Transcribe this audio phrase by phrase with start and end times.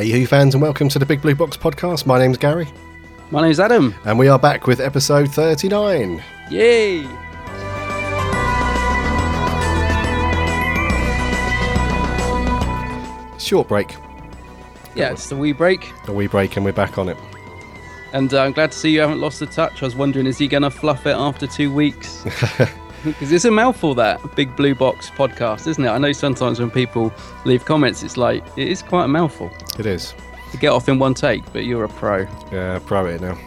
[0.00, 2.06] Hey, Who fans, and welcome to the Big Blue Box podcast.
[2.06, 2.66] My name's Gary,
[3.30, 3.94] My name's Adam.
[4.06, 6.24] and we are back with episode 39.
[6.50, 7.06] Yay!
[13.38, 13.96] Short break,
[14.94, 15.92] Yeah, it's the wee break.
[16.06, 17.16] a wee break, and we're back on it.
[18.12, 19.82] And uh, I'm glad to see you haven't lost the touch.
[19.82, 22.24] I was wondering, is he going to fluff it after two weeks?
[23.04, 25.88] Because it's a mouthful, that Big Blue Box podcast, isn't it?
[25.88, 27.12] I know sometimes when people
[27.44, 30.14] leave comments, it's like, it is quite a mouthful It is.
[30.52, 32.26] to get off in one take, but you're a pro.
[32.52, 33.38] Yeah, pro it now.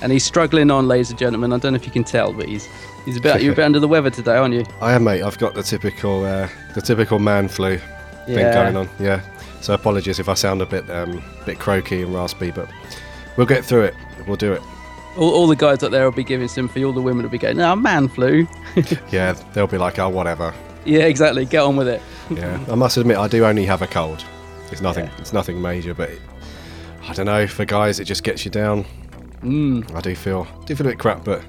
[0.00, 1.52] And he's struggling on, ladies and gentlemen.
[1.52, 2.68] I don't know if you can tell, but he's
[3.04, 4.64] he's a bit, you're a bit under the weather today, aren't you?
[4.80, 5.22] I am, mate.
[5.22, 7.78] I've got the typical, uh, the typical man flu
[8.26, 8.88] thing going on.
[9.00, 9.20] Yeah.
[9.60, 12.68] So apologies if I sound a bit, um, bit croaky and raspy, but
[13.36, 13.94] we'll get through it.
[14.26, 14.62] We'll do it.
[15.16, 16.84] All, all the guys up there will be giving sympathy.
[16.84, 18.46] All the women will be going, no, man flu.
[19.10, 20.52] Yeah, they'll be like, oh, whatever.
[20.84, 21.44] yeah, exactly.
[21.44, 22.02] Get on with it.
[22.30, 24.24] Yeah, I must admit, I do only have a cold.
[24.72, 25.04] It's nothing.
[25.06, 25.16] Yeah.
[25.18, 26.20] It's nothing major, but it,
[27.02, 27.46] I don't know.
[27.46, 28.84] For guys, it just gets you down.
[29.42, 29.94] Mm.
[29.94, 31.44] I do feel, do feel a bit crap, but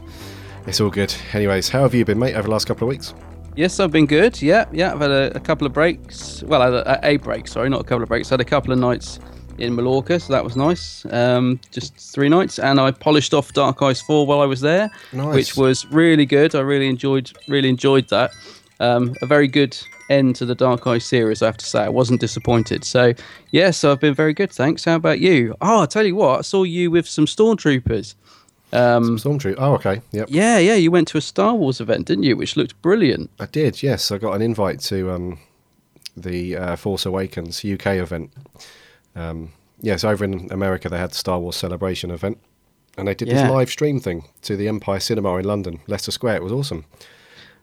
[0.68, 1.14] it's all good.
[1.34, 3.14] Anyways, how have you been, mate, over the last couple of weeks?
[3.56, 4.42] Yes, I've been good.
[4.42, 4.92] Yeah, yeah.
[4.92, 6.44] I've had a, a couple of breaks.
[6.44, 7.48] Well, a, a break.
[7.48, 8.30] Sorry, not a couple of breaks.
[8.32, 9.20] I had a couple of nights
[9.58, 11.06] in Mallorca, so that was nice.
[11.12, 14.92] Um, just three nights, and I polished off Dark Eyes Four while I was there,
[15.14, 15.34] Nice.
[15.36, 16.56] which was really good.
[16.56, 18.32] I really enjoyed, really enjoyed that.
[18.80, 19.78] Um, a very good
[20.10, 21.80] end to the Dark Eyes series, I have to say.
[21.84, 22.84] I wasn't disappointed.
[22.84, 23.14] So,
[23.52, 24.52] yeah, so I've been very good.
[24.52, 24.84] Thanks.
[24.84, 25.56] How about you?
[25.62, 28.16] Oh, I tell you what, I saw you with some stormtroopers.
[28.74, 29.56] Um, Stormtroop.
[29.58, 30.02] Oh, okay.
[30.12, 30.28] Yep.
[30.30, 32.36] yeah, yeah, you went to a Star Wars event, didn't you?
[32.36, 33.30] Which looked brilliant.
[33.40, 33.82] I did.
[33.82, 35.40] Yes, I got an invite to um,
[36.18, 38.32] the uh, Force Awakens UK event.
[39.16, 42.38] Um, yes, over in America they had the Star Wars Celebration event,
[42.98, 43.44] and they did Yeah.
[43.44, 46.38] this live stream thing to the Empire Cinema in London, Leicester Square.
[46.38, 46.86] It was awesome.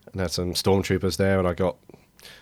[0.07, 1.77] And they had some stormtroopers there, and I got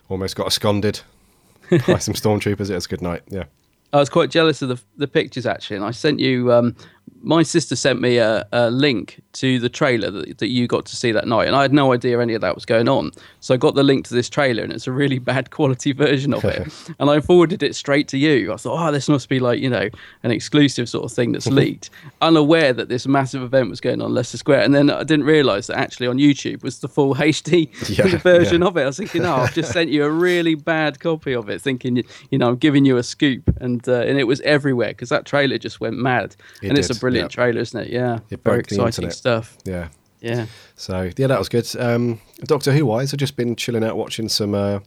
[0.09, 1.01] almost got absconded
[1.87, 2.71] by some stormtroopers.
[2.71, 3.23] It was a good night.
[3.29, 3.45] Yeah.
[3.93, 6.53] I was quite jealous of the the pictures actually, and I sent you.
[6.53, 6.77] Um,
[7.23, 10.97] my sister sent me a, a link to the trailer that, that you got to
[10.97, 13.11] see that night, and I had no idea any of that was going on.
[13.41, 16.33] So I got the link to this trailer, and it's a really bad quality version
[16.35, 16.69] of it.
[16.99, 18.53] and I forwarded it straight to you.
[18.53, 19.89] I thought, oh, this must be like you know
[20.23, 21.91] an exclusive sort of thing that's leaked,
[22.23, 24.63] unaware that this massive event was going on in Leicester Square.
[24.63, 28.63] And then I didn't realise that actually on YouTube was the full HD Yeah, version
[28.63, 28.69] yeah.
[28.69, 28.83] of it.
[28.83, 32.03] I was thinking, oh, I've just sent you a really bad copy of it, thinking,
[32.31, 35.25] you know, I'm giving you a scoop, and uh, and it was everywhere because that
[35.27, 37.35] trailer just went mad, It and it's did, a brilliant yeah.
[37.35, 37.89] trailer, isn't it?
[37.91, 39.57] Yeah, It very exciting stuff.
[39.65, 39.89] Yeah.
[40.21, 41.67] Yeah, So yeah, that was good.
[41.79, 44.81] Um, Doctor Who wise, I've just been chilling out watching some uh,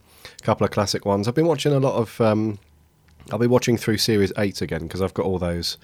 [0.44, 1.28] couple of classic ones.
[1.28, 2.22] I've been watching a lot of.
[2.22, 2.60] Um,
[3.32, 5.78] I'll be watching through series eight again because I've got all those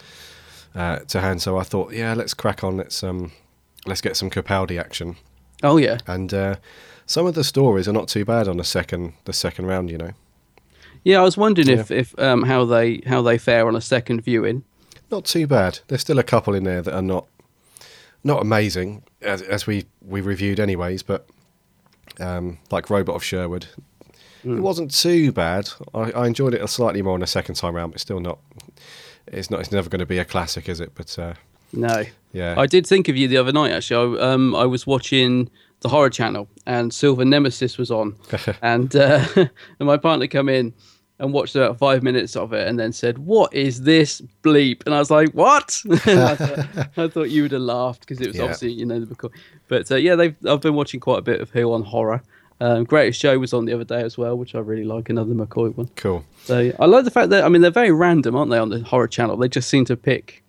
[0.76, 1.42] uh, to hand.
[1.42, 2.78] So I thought, yeah, let's crack on.
[2.78, 3.32] Let's um,
[3.88, 5.16] let's get some Capaldi action.
[5.64, 6.56] oh yeah, And uh,
[7.06, 9.90] some of the stories are not too bad on the second the second round.
[9.90, 10.12] You know,
[11.04, 11.22] yeah.
[11.22, 14.64] I was wondering if if um how they how they fare on a second viewing.
[15.12, 15.80] Not too bad.
[15.88, 17.28] There's still a couple in there that are not
[18.24, 21.28] not amazing as, as we we reviewed anyways, but
[22.20, 23.68] um, like Robot of Sherwood,
[24.44, 25.70] it wasn't too bad.
[25.94, 28.40] I, I enjoyed it slightly more on the second time round, but still not.
[29.28, 29.60] It's not.
[29.60, 30.92] It's never going to be a classic, is it?
[30.96, 31.34] But uh,
[31.74, 32.04] No,
[32.34, 32.56] Yeah.
[32.58, 33.72] I did think of you the other night.
[33.72, 35.50] Actually, I, um, I was watching
[35.82, 38.16] the horror channel, and Silver Nemesis was on,
[38.62, 39.50] and uh, and
[39.80, 40.74] my partner come in
[41.20, 44.96] and watched about five minutes of it, and then said, "What is this bleep?" And
[44.96, 45.96] I was like, "What?" I,
[46.36, 48.44] thought, I thought you would have laughed because it was Yeah.
[48.44, 49.30] obviously you know the
[49.68, 52.22] but uh, yeah, they've I've been watching quite a bit of Who on horror.
[52.62, 55.10] Um, Greatest Show was on the other day as well, which I really like.
[55.10, 55.90] Another McCoy one.
[55.96, 56.26] cool.
[56.44, 58.70] So yeah, I like the fact that I mean they're very random, aren't they, on
[58.70, 59.38] the horror channel?
[59.38, 60.44] They just seem to pick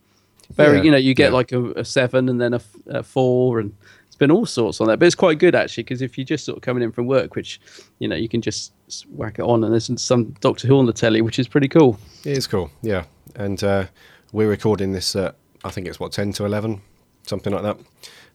[0.52, 1.36] very, Yeah, you know, you get yeah.
[1.36, 2.54] like a, a seven and then
[2.88, 3.72] a four, and
[4.08, 4.98] it's been all sorts on that.
[4.98, 7.36] But it's quite good actually because if you're just sort of coming in from work,
[7.36, 7.60] which
[8.00, 8.72] you know you can just
[9.10, 11.98] whack it on, and there's some Doctor Who on the telly, which is pretty cool.
[12.24, 12.70] It is cool.
[12.82, 13.04] Yeah,
[13.36, 13.86] and uh,
[14.32, 15.14] we're recording this.
[15.16, 16.82] At, I think it's what ten to eleven,
[17.26, 17.78] something like that.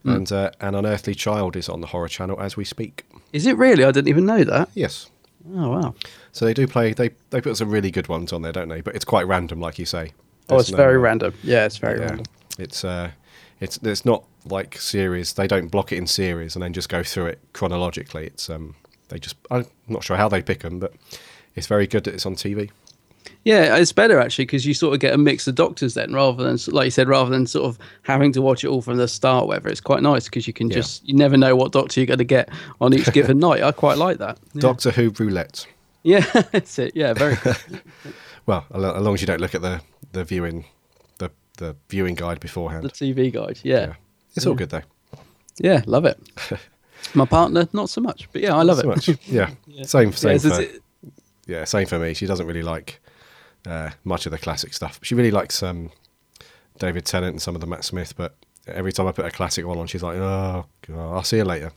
[0.04, 3.04] And uh, an unearthly child is on the horror channel as we speak.
[3.32, 3.82] Is it really?
[3.82, 4.68] I didn't even know that.
[4.72, 5.10] Yes.
[5.52, 5.94] Oh wow!
[6.30, 6.92] So they do play.
[6.92, 8.82] They they put some really good ones on there, don't they?
[8.82, 10.12] But it's quite random, like you say.
[10.48, 11.34] Oh, it's no, very uh, random.
[11.42, 12.26] Yeah, it's very Yeah, random.
[12.58, 13.10] it's uh,
[13.60, 15.32] it's it's not like series.
[15.32, 18.26] They don't block it in series and then just go through it chronologically.
[18.26, 18.76] It's um,
[19.08, 20.92] they just I'm not sure how they pick them, but
[21.54, 22.70] it's very good that it's on TV.
[23.44, 26.42] Yeah, it's better actually because you sort of get a mix of doctors then, rather
[26.44, 29.06] than like you said, rather than sort of having to watch it all from the
[29.08, 29.46] start.
[29.46, 30.76] Whether it's quite nice because you can Yeah.
[30.76, 32.48] just you never know what doctor you're going to get
[32.80, 33.62] on each given night.
[33.62, 34.38] I quite like that.
[34.54, 34.60] Yeah.
[34.62, 35.66] Doctor Who roulette.
[36.02, 36.20] Yeah,
[36.52, 36.92] that's it.
[36.94, 37.56] Yeah, very good.
[38.46, 39.80] Well, as as long as you don't look at the
[40.12, 40.66] the viewing
[41.18, 42.84] the the viewing guide beforehand.
[42.84, 43.58] the TV guide.
[43.64, 43.92] Yeah, yeah,
[44.36, 44.82] it's all good though.
[45.58, 46.16] yeah, love it.
[47.14, 48.86] My partner, not so much, but yeah, I love so it.
[48.86, 49.08] much.
[49.26, 49.50] Yeah,
[49.84, 50.80] same same Yeah, for it's-
[51.46, 52.14] yeah same for me.
[52.14, 53.00] She doesn't really like
[53.66, 54.98] uh, much of the classic stuff.
[55.02, 55.90] She really likes um,
[56.78, 58.34] David Tennant and some of the Matt Smith, but
[58.66, 61.44] every time I put a classic one on, she's like, "Oh, God, I'll see you
[61.44, 61.72] later."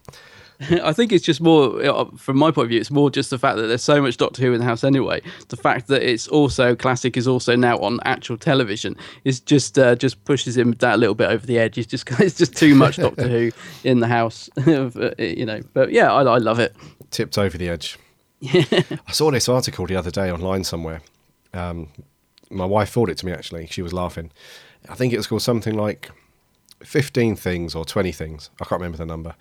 [0.83, 3.39] I think it's just more, uh, from my point of view, it's more just the
[3.39, 5.21] fact that there's so much Doctor Who in the house anyway.
[5.47, 9.95] The fact that it's also classic is also now on actual television is just uh,
[9.95, 11.77] just pushes him that little bit over the edge.
[11.77, 13.51] It's just it's just too much Doctor Who
[13.85, 15.61] in the house, uh, you know.
[15.73, 16.75] But yeah, I, I love it.
[17.09, 17.97] Tipped over the edge.
[18.43, 21.01] I saw this article the other day online somewhere.
[21.53, 21.87] Um,
[22.49, 23.67] my wife forwarded it to me actually.
[23.67, 24.31] She was laughing.
[24.89, 26.09] I think it was called something like
[26.83, 28.49] 15 things or 20 things.
[28.61, 29.35] I can't remember the number.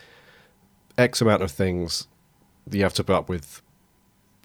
[0.98, 2.06] X amount of things
[2.66, 3.62] that you have to put up with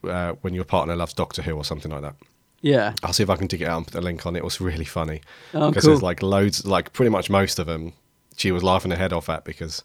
[0.04, 2.16] uh, when your partner loves Doctor Who or something like that.
[2.62, 4.36] Yeah, I'll see if I can dig it out and put a link on.
[4.38, 5.22] It was really funny
[5.54, 5.92] Oh, because cool.
[5.94, 7.92] there's like loads, like pretty much most of them.
[8.38, 9.84] She was laughing her head off at because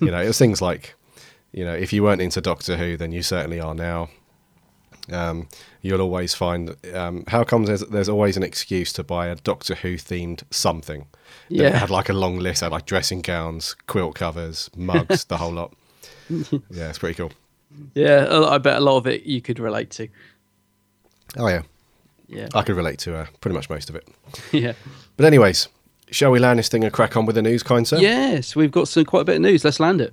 [0.00, 0.94] you know it was things like
[1.52, 4.10] you know if you weren't into Doctor Who, then you certainly are now.
[5.10, 5.48] Um,
[5.80, 9.74] you'll always find um, how comes there's, there's always an excuse to buy a Doctor
[9.74, 11.06] Who themed something.
[11.50, 11.76] It Yeah.
[11.78, 15.74] had like a long list, had like dressing gowns, quilt covers, mugs, the whole lot.
[16.70, 17.32] Yeah, it's pretty cool.
[17.94, 18.26] yeah.
[18.30, 20.08] I bet a lot of it you could relate to.
[21.36, 21.62] Oh yeah,
[22.28, 24.06] Yeah, I could relate to uh, pretty much most of it.
[24.52, 24.72] yeah.
[25.16, 25.68] But anyways,
[26.10, 27.98] shall we land this thing and crack on with the news, kind sir?
[27.98, 29.64] Yes, we've got some quite a bit of news.
[29.64, 30.12] Let's land it.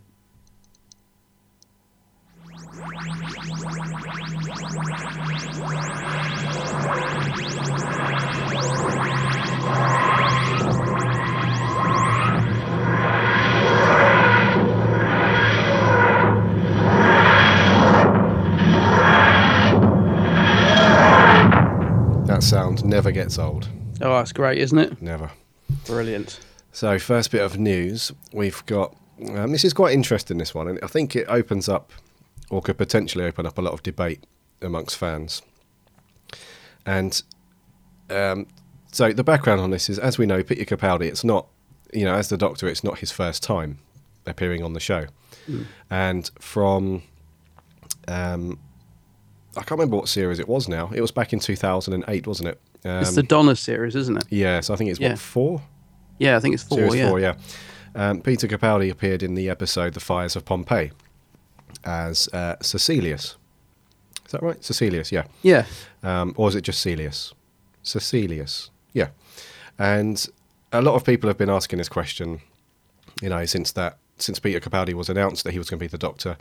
[22.77, 23.67] Never gets old.
[24.01, 25.01] Oh, that's great, isn't it?
[25.01, 25.31] Never.
[25.85, 26.39] Brilliant.
[26.71, 28.95] So, first bit of news, we've got.
[29.33, 31.91] Um, this is quite interesting, this one, and I think it opens up,
[32.49, 34.23] or could potentially open up, a lot of debate
[34.61, 35.41] amongst fans.
[36.85, 37.21] And
[38.09, 38.47] um,
[38.91, 41.47] so, the background on this is, as we know, Peter Capaldi, it's not,
[41.93, 43.79] you know, as the Doctor, it's not his first time
[44.25, 45.05] appearing on the show.
[45.89, 47.03] And from.
[48.07, 48.59] Um,
[49.59, 50.89] I can't remember what series it was now.
[50.93, 52.59] It was back in 2008, wasn't it?
[52.85, 54.23] Um, it's the Donna series, isn't it?
[54.29, 55.09] yeah, so I think it's Yeah.
[55.09, 55.61] what, four?
[56.17, 56.77] Yeah, I think it's four.
[56.77, 57.09] Series yeah.
[57.09, 57.35] four, yeah.
[57.95, 60.91] Um, Peter Capaldi appeared in the episode "The Fires of Pompeii"
[61.83, 63.35] as uh, Caecilius.
[64.25, 64.59] Is that right?
[64.61, 65.23] Caecilius, yeah.
[65.41, 65.65] Yeah.
[66.03, 67.33] Um, or is it just Celius?
[67.83, 69.09] Caecilius, yeah.
[69.77, 70.25] And
[70.71, 72.41] a lot of people have been asking this question,
[73.21, 75.87] you know, since that since Peter Capaldi was announced that he was going to be
[75.87, 76.37] the Doctor.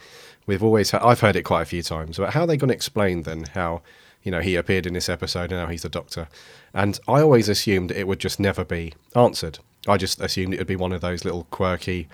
[0.46, 2.68] We've always ha- I've heard it quite a few times about how are they going
[2.68, 3.82] to explain then how
[4.22, 6.28] you know he appeared in this episode and now he's the Doctor.
[6.74, 9.58] And I always assumed it would just never be answered.
[9.86, 12.08] I just assumed it would be one of those little quirky,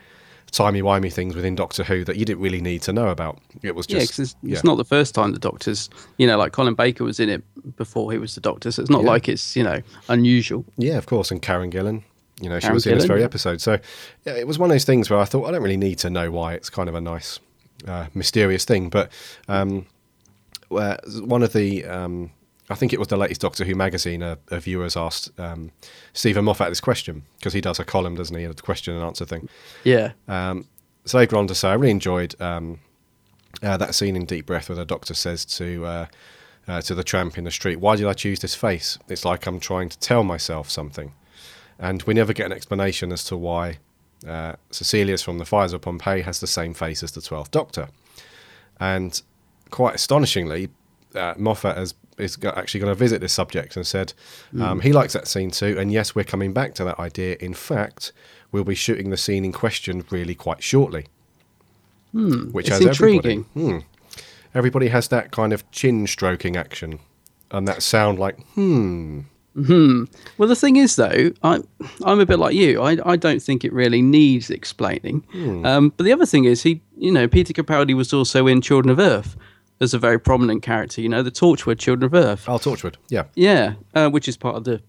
[0.52, 3.40] timey wimey things within Doctor Who that you didn't really need to know about.
[3.62, 4.52] It was Yeah, just 'cause it's, yeah.
[4.54, 7.42] it's not the first time the Doctor's, you know, like Colin Baker was in it
[7.76, 9.08] before he was the Doctor, so it's not Yeah.
[9.10, 10.64] like it's, you know, unusual.
[10.76, 11.32] Yeah, of course.
[11.32, 12.02] And Karen Gillan,
[12.44, 13.60] you know, she Karen was in this very episode.
[13.60, 13.78] So
[14.24, 16.10] yeah, it was one of those things where I thought I don't really need to
[16.10, 16.54] know why.
[16.54, 17.40] It's kind of a nice,
[17.88, 18.90] uh, mysterious thing.
[18.90, 19.10] But
[19.48, 19.86] um,
[20.68, 22.30] where one of the, um,
[22.70, 25.72] I think it was the latest Doctor Who magazine, uh, a viewers asked um,
[26.12, 29.24] Steven Moffat this question because he does a column, doesn't he, a question and answer
[29.24, 29.48] thing.
[29.82, 30.12] Yeah.
[30.28, 30.66] Um,
[31.04, 32.78] so they've gone on to say, I really enjoyed um,
[33.62, 36.06] uh, that scene in Deep Breath where the doctor says to uh,
[36.66, 38.98] uh, to the tramp in the street, "Why did I choose this face?
[39.08, 41.12] It's like I'm trying to tell myself something."
[41.78, 43.78] And we never get an explanation as to why
[44.26, 47.88] uh, Caecilius from the Fires of Pompeii has the same face as the Twelfth Doctor.
[48.80, 49.20] And
[49.70, 50.68] quite astonishingly,
[51.14, 54.12] uh, Moffat has, is actually going to visit this subject and said
[54.60, 55.76] um, he likes that scene too.
[55.78, 57.36] And yes, we're coming back to that idea.
[57.40, 58.12] In fact,
[58.52, 61.06] we'll be shooting the scene in question really quite shortly.
[62.52, 63.34] Which It's has everybody.
[63.34, 63.44] intriguing.
[63.54, 63.78] Hmm.
[64.54, 67.00] Everybody has that kind of chin stroking action
[67.50, 69.20] and that sound like, hmm.
[69.56, 71.66] Well, the thing is, though, I'm
[72.04, 72.82] I'm a bit like you.
[72.82, 75.24] I I don't think it really needs explaining.
[75.32, 75.64] Hmm.
[75.64, 78.90] Um, but the other thing is, he, you know, Peter Capaldi was also in Children
[78.90, 79.36] of Earth
[79.80, 81.00] as a very prominent character.
[81.00, 82.48] You know, the Torchwood Children of Earth.
[82.48, 82.96] Oh, Torchwood.
[83.08, 83.24] Yeah.
[83.34, 84.82] Yeah, uh, which is part of the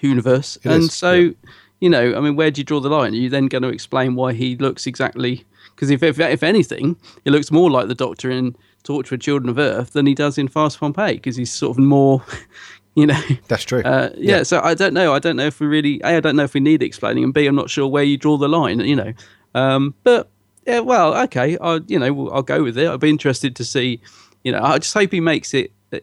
[0.00, 0.56] universe.
[0.56, 1.32] It and is, so, yeah.
[1.80, 3.12] you know, I mean, where do you draw the line?
[3.12, 5.44] Are you then going to explain why he looks exactly?
[5.74, 9.58] Because if, if if anything, he looks more like the Doctor in Torchwood Children of
[9.58, 12.22] Earth than he does in Fast Pompeii because he's sort of more,
[13.00, 13.20] you know.
[13.48, 13.82] That's true.
[13.82, 14.42] Uh, yeah, Yeah.
[14.42, 15.12] so I don't know.
[15.14, 16.00] I don't know if we really.
[16.02, 18.16] A, I don't know if we need explaining, and B, I'm not sure where you
[18.16, 18.80] draw the line.
[18.80, 19.12] You know,
[19.54, 20.28] um, but
[20.66, 21.56] yeah, well, okay.
[21.60, 22.88] I, you know, I'll go with it.
[22.88, 24.00] I'd be interested to see.
[24.44, 25.98] You know, I just hope he makes it uh,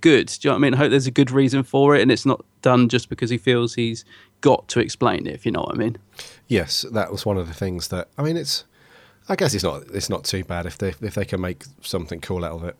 [0.00, 0.26] good.
[0.26, 0.74] Do you know what I mean?
[0.74, 3.38] I hope there's a good reason for it, and it's not done just because he
[3.38, 4.04] feels he's
[4.40, 5.34] got to explain it.
[5.34, 5.96] If you know what I mean.
[6.48, 8.36] Yes, that was one of the things that I mean.
[8.36, 8.64] It's
[9.28, 12.20] I guess it's not it's not too bad if they if they can make something
[12.20, 12.76] cool out of it.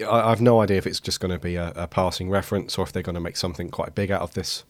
[0.00, 2.82] I, I've no idea if it's just going to be a, a passing reference or
[2.82, 4.64] if they're going to make something quite big out of this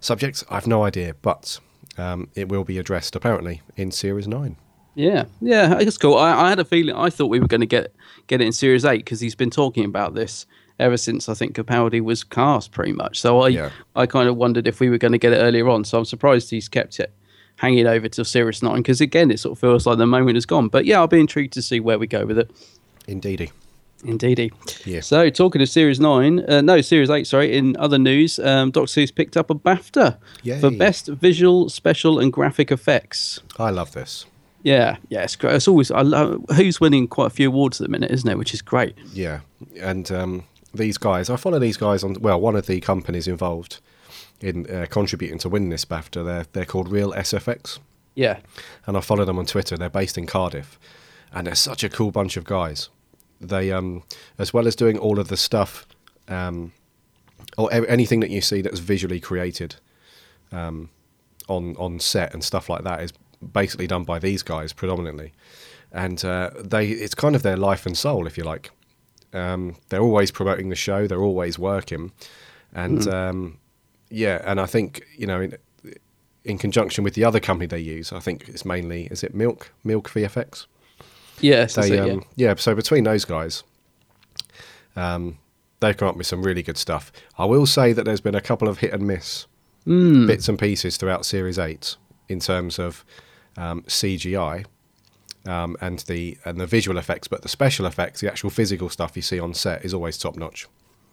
[0.00, 0.44] subject.
[0.50, 1.58] I've no idea, but
[1.98, 4.56] um, it will be addressed apparently in series nine.
[4.94, 6.18] Yeah, yeah, it's cool.
[6.18, 6.94] I, I had a feeling.
[6.94, 7.94] I thought we were going to get
[8.26, 10.46] get it in Series Eight because he's been talking about this
[10.78, 13.20] ever since I think Capaldi was cast, pretty much.
[13.20, 13.70] So I Yeah.
[13.96, 15.84] I kind of wondered if we were going to get it earlier on.
[15.84, 17.12] So I'm surprised he's kept it
[17.56, 20.44] hanging over till Series Nine because again, it sort of feels like the moment is
[20.44, 20.68] gone.
[20.68, 22.50] But yeah, I'll be intrigued to see where we go with it.
[23.06, 23.50] Indeedy.
[24.04, 24.52] Indeedy.
[24.84, 25.00] Yeah.
[25.00, 27.26] So talking of Series Nine, uh, no Series Eight.
[27.26, 27.56] Sorry.
[27.56, 30.18] In other news, um, Doctor Who's picked up a BAFTA
[30.60, 33.40] for best visual, special, and graphic effects.
[33.58, 34.26] I love this.
[34.62, 35.54] Yeah, yeah, it's great.
[35.54, 38.38] It's always I love who's winning quite a few awards at the minute, isn't it?
[38.38, 38.94] Which is great.
[39.12, 39.40] Yeah,
[39.80, 42.14] and um, these guys, I follow these guys on.
[42.20, 43.80] Well, one of the companies involved
[44.40, 47.78] in uh, contributing to win this BAFTA, they're they're called Real SFX.
[48.14, 48.38] Yeah,
[48.86, 49.76] and I follow them on Twitter.
[49.76, 50.78] They're based in Cardiff,
[51.32, 52.88] and they're such a cool bunch of guys.
[53.42, 54.04] They, um,
[54.38, 55.86] as well as doing all of the stuff,
[56.28, 56.72] um,
[57.58, 59.76] or a- anything that you see that's visually created
[60.52, 60.90] um,
[61.48, 63.12] on on set and stuff like that, is
[63.52, 65.32] basically done by these guys predominantly.
[65.90, 68.70] And uh, they, it's kind of their life and soul, if you like.
[69.34, 71.06] Um, they're always promoting the show.
[71.06, 72.12] They're always working,
[72.72, 73.58] and um,
[74.08, 75.40] yeah, and I think you know.
[75.40, 75.58] In,
[76.44, 79.70] in conjunction with the other company they use, I think it's mainly is it Milk
[79.84, 80.66] Milk VFX.
[81.42, 82.12] Yes, They, it, yeah.
[82.12, 82.54] um, yeah.
[82.56, 83.62] So between those guys,
[84.96, 85.38] um,
[85.80, 87.12] they've come up with some really good stuff.
[87.38, 89.46] I will say that there's been a couple of hit and miss
[89.84, 90.26] Hmm.
[90.28, 91.96] bits and pieces throughout Series Eight
[92.28, 93.04] in terms of
[93.56, 94.64] um, CGI
[95.44, 99.16] um, and the and the visual effects, but the special effects, the actual physical stuff
[99.16, 100.68] you see on set, is always top notch.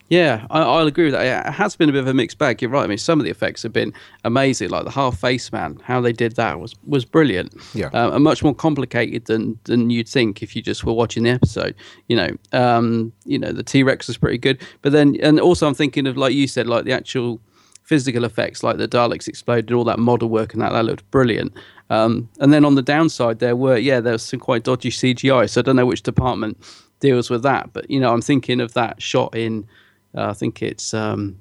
[0.10, 1.48] Yeah, I, I'll agree with that.
[1.48, 2.62] It has been a bit of a mixed bag.
[2.62, 2.84] You're right.
[2.84, 5.80] I mean, some of the effects have been amazing, like the half face man.
[5.84, 7.54] How they did that was was brilliant.
[7.74, 7.90] Yeah.
[7.94, 11.30] uh, and much more complicated than than you'd think if you just were watching the
[11.30, 11.76] episode.
[12.08, 15.68] You know, um, you know, the T Rex was pretty good, but then and also
[15.68, 17.40] I'm thinking of like you said, like the actual
[17.84, 21.52] physical effects, like the Daleks exploded, all that model work and that that looked brilliant.
[21.90, 25.50] Um, and then on the downside, there were yeah, there was some quite dodgy CGI.
[25.50, 26.58] So I don't know which department
[27.00, 29.68] deals with that, but you know, I'm thinking of that shot in,
[30.16, 31.40] uh, I think it's um,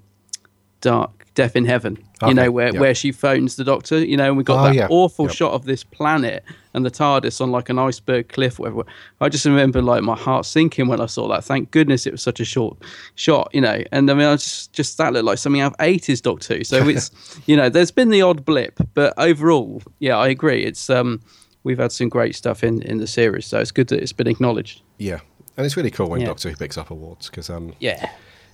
[0.81, 1.99] Dark Death in Heaven.
[2.21, 2.81] Okay, You know where yeah.
[2.81, 4.05] where she phones the Doctor.
[4.05, 5.35] You know, and we got Oh, that yeah, awful yep.
[5.35, 6.43] shot of this planet
[6.75, 8.83] and the TARDIS on like an iceberg cliff, whatever.
[9.21, 11.45] I just remember like my heart sinking when I saw that.
[11.45, 12.77] Thank goodness it was such a short
[13.15, 13.83] shot, you know.
[13.93, 16.65] And I mean, I just just that looked like something out of eighties Doctor Who.
[16.65, 17.11] So it's
[17.47, 20.65] you know, there's been the odd blip, but overall, yeah, I agree.
[20.65, 21.21] It's um,
[21.63, 24.27] we've had some great stuff in in the series, so it's good that it's been
[24.29, 24.83] acknowledged.
[24.99, 25.21] Yeah,
[25.57, 26.27] and it's really cool when Yeah.
[26.29, 28.11] Doctor Who picks up awards because um, Yeah.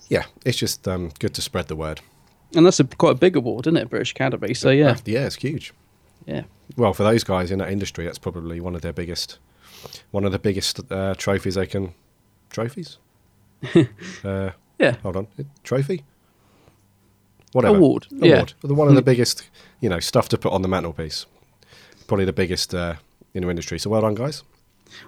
[0.09, 2.01] Yeah, it's just um, good to spread the word.
[2.55, 4.53] And that's a quite a big award, isn't it, British Academy?
[4.53, 5.73] So yeah, Yeah, it's huge.
[6.25, 6.43] yeah.
[6.77, 9.37] Well, for those guys in that industry, that's probably one of their biggest,
[10.11, 11.93] one of the biggest uh, trophies they can.
[12.49, 12.97] Trophies?
[14.23, 14.95] uh, Yeah.
[15.03, 15.27] hold on,
[15.63, 16.03] trophy.
[17.51, 18.33] Whatever Award, yeah.
[18.35, 18.53] Award.
[18.61, 19.43] The One of the biggest,
[19.79, 21.25] you know, stuff to put on the mantelpiece.
[22.07, 22.95] Probably the biggest uh,
[23.33, 23.79] in the industry.
[23.79, 24.43] So well done, guys.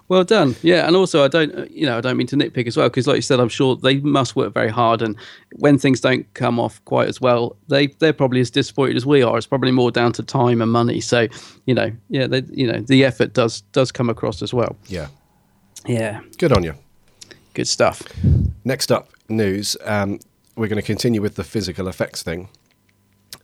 [0.10, 0.56] Well done.
[0.64, 3.08] Yeah, and also I don't, you know, I don't mean to nitpick as well because,
[3.08, 5.16] like you said, I'm sure they must work very hard, and
[5.58, 9.22] when things don't come off quite as well, they they're probably as disappointed as we
[9.22, 9.38] are.
[9.38, 11.00] It's probably more down to time and money.
[11.02, 11.28] So,
[11.66, 14.76] you know, yeah, they, you know, the effort does does come across as well.
[14.88, 15.08] Yeah,
[15.86, 16.74] Yeah, good on you.
[17.54, 18.02] good stuff.
[18.66, 19.78] Next up, news.
[19.86, 20.20] Um,
[20.56, 22.50] we're going to continue with the physical effects thing.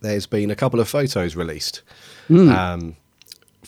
[0.02, 1.82] There's been a couple of photos released
[2.30, 2.96] um,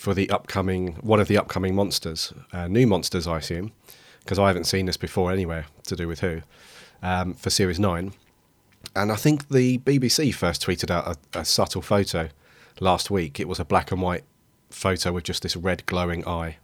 [0.05, 3.71] for the upcoming one of the upcoming monsters, uh, new monsters, I assume,
[4.19, 6.43] because I haven't seen this before anywhere to do with who
[7.01, 8.13] um, for Series Nine.
[8.95, 12.29] And I think the BBC first tweeted out a, a subtle photo
[12.79, 13.39] last week.
[13.39, 14.23] It was a black and white
[14.69, 16.57] photo with just this red glowing eye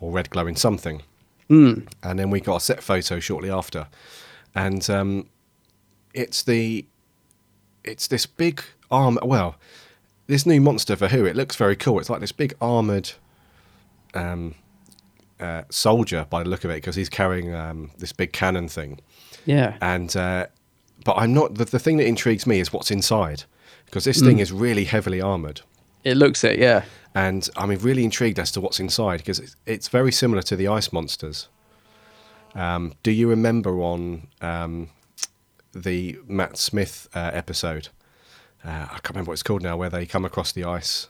[0.00, 1.02] or red glowing something
[2.02, 3.88] and then we got a set photo shortly after,
[4.54, 5.28] and um,
[6.14, 6.86] it's the
[7.84, 9.18] it's this big arm.
[9.22, 9.56] Well,
[10.30, 11.26] this new monster for who?
[11.26, 11.98] It looks very cool.
[11.98, 13.10] It's like this big armored
[14.14, 14.54] um,
[15.38, 19.00] uh, soldier by the look of it, because he's carrying um, this big cannon thing.
[19.44, 20.46] Yeah, And uh,
[21.04, 21.56] but I'm not.
[21.56, 23.44] The, the thing that intrigues me is what's inside,
[23.86, 25.62] because this thing is really heavily armored.
[26.04, 26.58] it looks it.
[26.58, 26.84] Yeah,
[27.14, 30.68] and I'm really intrigued as to what's inside because it's, it's very similar to the
[30.68, 31.48] ice monsters.
[32.54, 34.90] Um, do you remember on um,
[35.72, 37.88] the Matt Smith uh, episode?
[38.64, 41.08] Uh, I can't remember what it's called now, where they come across the ice,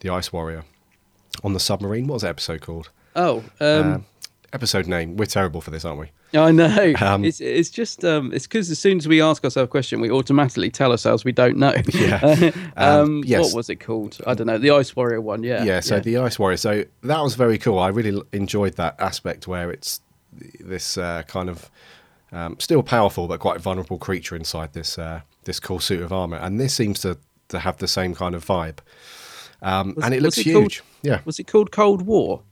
[0.00, 0.64] the ice warrior,
[1.42, 2.06] on the submarine.
[2.06, 2.90] What was that episode called?
[3.16, 4.06] Oh, um, Um,
[4.52, 5.16] episode name.
[5.16, 6.10] We're terrible for this, aren't we?
[6.32, 6.94] I know.
[7.00, 10.00] Um, it's it's just um, it's because as soon as we ask ourselves a question,
[10.00, 11.74] we automatically tell ourselves we don't know.
[11.94, 12.20] Yeah.
[12.76, 13.40] um, Um, yes.
[13.42, 14.18] What was it called?
[14.26, 14.58] I don't know.
[14.58, 15.42] The Ice Warrior one.
[15.42, 15.64] Yeah.
[15.64, 19.48] yeah, so the ice warrior so that was very cool i really enjoyed that aspect
[19.48, 20.00] where it's
[20.60, 21.68] this uh, kind of
[22.32, 26.36] um, still powerful but quite vulnerable creature inside this uh, this cool suit of armor
[26.44, 27.10] and this seems to
[27.48, 28.78] to have the same kind of vibe
[29.62, 32.42] um, Was- and it looks it called- huge yeah was it called Cold War?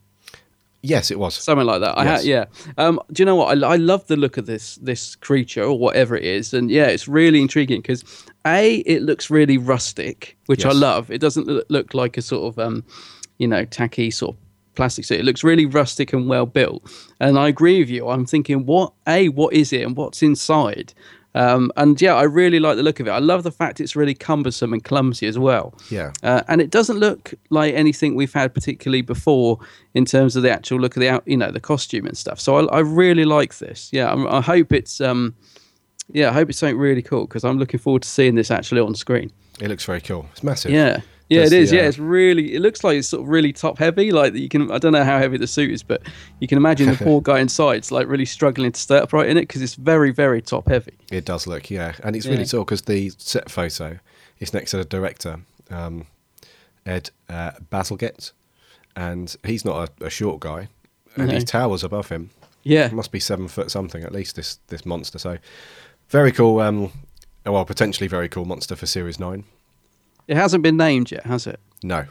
[0.81, 1.97] yes it was Something like that.
[1.97, 2.21] I Yes.
[2.21, 2.45] ha- yeah.
[2.83, 3.47] Um, do you know what?
[3.51, 6.87] I, I love the look of this this creature or whatever it is, and yeah,
[6.95, 8.01] it's really intriguing because
[8.45, 11.11] a it looks really rustic, which I love.
[11.11, 12.83] It doesn't look like a sort of um,
[13.39, 14.41] you know, tacky sort of
[14.75, 15.19] plastic suit.
[15.19, 16.81] It looks really rustic and well built.
[17.19, 18.07] And I agree with you.
[18.07, 20.93] I'm thinking, what a what is it and what's inside?
[21.35, 23.11] Um, and yeah, I really like the look of it.
[23.11, 25.75] I love the fact it's really cumbersome and clumsy as well.
[25.89, 26.11] Yeah.
[26.23, 29.59] Uh, and it doesn't look like anything we've had particularly before
[29.93, 32.39] in terms of the actual look of the out, you know, the costume and stuff.
[32.39, 33.89] So I, I really like this.
[33.91, 35.35] Yeah, I'm, I hope it's, um,
[36.11, 38.81] yeah, I hope it's something really cool because I'm looking forward to seeing this actually
[38.81, 39.31] on screen.
[39.61, 41.01] it looks very cool it's massive Yeah.
[41.29, 41.69] Yeah, it is.
[41.69, 42.55] the, yeah, uh, it's really.
[42.55, 44.11] It looks like it's sort of really top heavy.
[44.11, 44.71] Like you can.
[44.71, 46.01] I don't know how heavy the suit is, but
[46.39, 47.75] you can imagine the poor guy inside.
[47.75, 50.93] inside's like really struggling to stay upright in it because it's very, very top heavy.
[51.11, 52.31] It does look, yeah, and it's Yeah.
[52.33, 53.99] really cool because the set photo
[54.39, 56.07] is next to the director, um,
[56.85, 58.31] Ed uh, Bazalgette,
[58.95, 60.67] and he's not a, a short guy,
[61.15, 61.35] and No.
[61.37, 62.31] he towers above him.
[62.63, 62.89] Yeah.
[62.89, 64.35] He must be seven foot something at least.
[64.35, 65.37] This this monster, so
[66.09, 66.59] very cool.
[66.59, 66.91] Um,
[67.45, 69.43] well, potentially very cool monster for Series Nine.
[70.29, 71.59] It hasn't been named yet, has it?
[71.81, 72.05] No,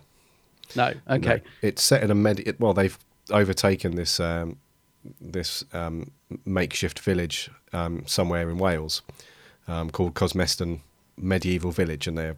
[0.74, 0.92] No.
[1.08, 1.36] Okay.
[1.36, 1.40] no.
[1.62, 2.40] it's set in a med.
[2.40, 2.98] It, well, they've
[3.30, 4.58] overtaken this um,
[5.20, 6.10] this um,
[6.44, 9.02] makeshift village um, somewhere in Wales
[9.68, 10.80] um, called Cosmeston
[11.16, 12.36] Medieval Village, and they're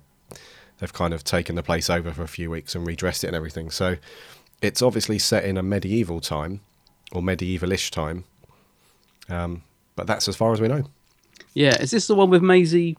[0.81, 3.37] they've kind of taken the place over for a few weeks and redressed it and
[3.37, 3.71] everything.
[3.71, 3.97] So
[4.61, 6.61] it's obviously set in a medieval time
[7.13, 8.25] or medievalish time,
[9.31, 9.63] um,
[9.97, 10.85] but that's as far as we know.
[11.55, 11.81] Yeah.
[11.81, 12.99] Is this the one with Maisie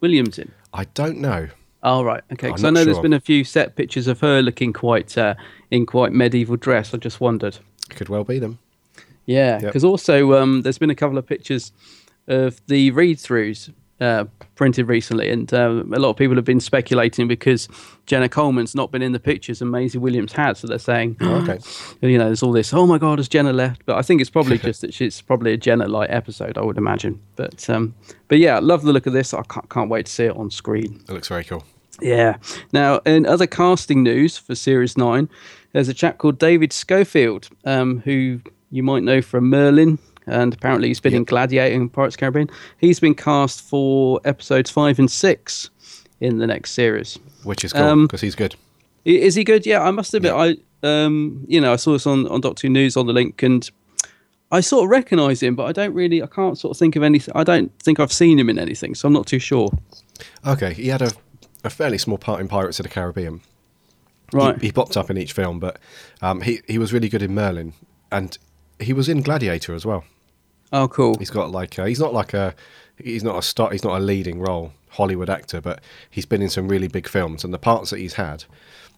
[0.00, 0.52] Williams in?
[0.72, 1.48] I don't know.
[1.82, 2.48] Oh right, okay.
[2.48, 5.34] Because I know there's been a few set pictures of her looking quite uh,
[5.70, 6.92] in quite medieval dress.
[6.92, 7.58] I just wondered.
[7.90, 8.58] Could well be them.
[9.26, 9.62] Yeah, Yep.
[9.62, 11.72] because also um, there's been a couple of pictures
[12.28, 17.28] of the read-throughs uh, printed recently, and um, a lot of people have been speculating
[17.28, 17.68] because
[18.06, 21.36] Jenna Coleman's not been in the pictures and Maisie Williams has, so they're saying, Oh,
[21.42, 21.58] okay.
[22.08, 22.72] you know, there's all this.
[22.72, 23.84] Oh my God, has Jenna left?
[23.86, 27.20] But I think it's probably just that she's probably a Jenna-like episode, I would imagine.
[27.36, 27.94] But um,
[28.28, 29.34] but yeah, love the look of this.
[29.34, 31.02] I can't, can't wait to see it on screen.
[31.08, 31.64] It looks very cool.
[32.00, 32.38] Yeah.
[32.72, 35.28] Now, in other casting news for Series 9,
[35.72, 39.98] there's a chap called David Schofield, um, who you might know from Merlin,
[40.30, 42.50] and apparently he's been in Gladiator and Pirates of the Caribbean.
[42.78, 45.70] He's been cast for episodes 5 and 6
[46.20, 47.18] in the next series.
[47.44, 48.54] Which is cool Um, because he's good.
[49.04, 49.64] Is he good?
[49.66, 52.72] Yeah, I must admit, I um, you know, I saw this on, on Doctor Who
[52.72, 53.68] News on the link, and
[54.52, 57.02] I sort of recognise him, but I don't really, I can't sort of think of
[57.02, 57.32] anything.
[57.34, 59.70] I don't think I've seen him in anything, so I'm not too sure.
[60.46, 61.12] Okay, he had a,
[61.64, 63.40] a fairly small part in Pirates of the Caribbean.
[64.32, 64.60] He- Right?
[64.62, 65.78] He, popped up in each film, but
[66.22, 67.72] um, he he was really good in Merlin,
[68.12, 68.38] and
[68.78, 70.04] he was in Gladiator as well.
[70.72, 71.16] Oh, cool.
[71.18, 72.54] He's got like a, he's not like a
[72.96, 75.80] he's not a star he's not a leading role Hollywood actor, but
[76.10, 78.44] he's been in some really big films, and the parts that he's had,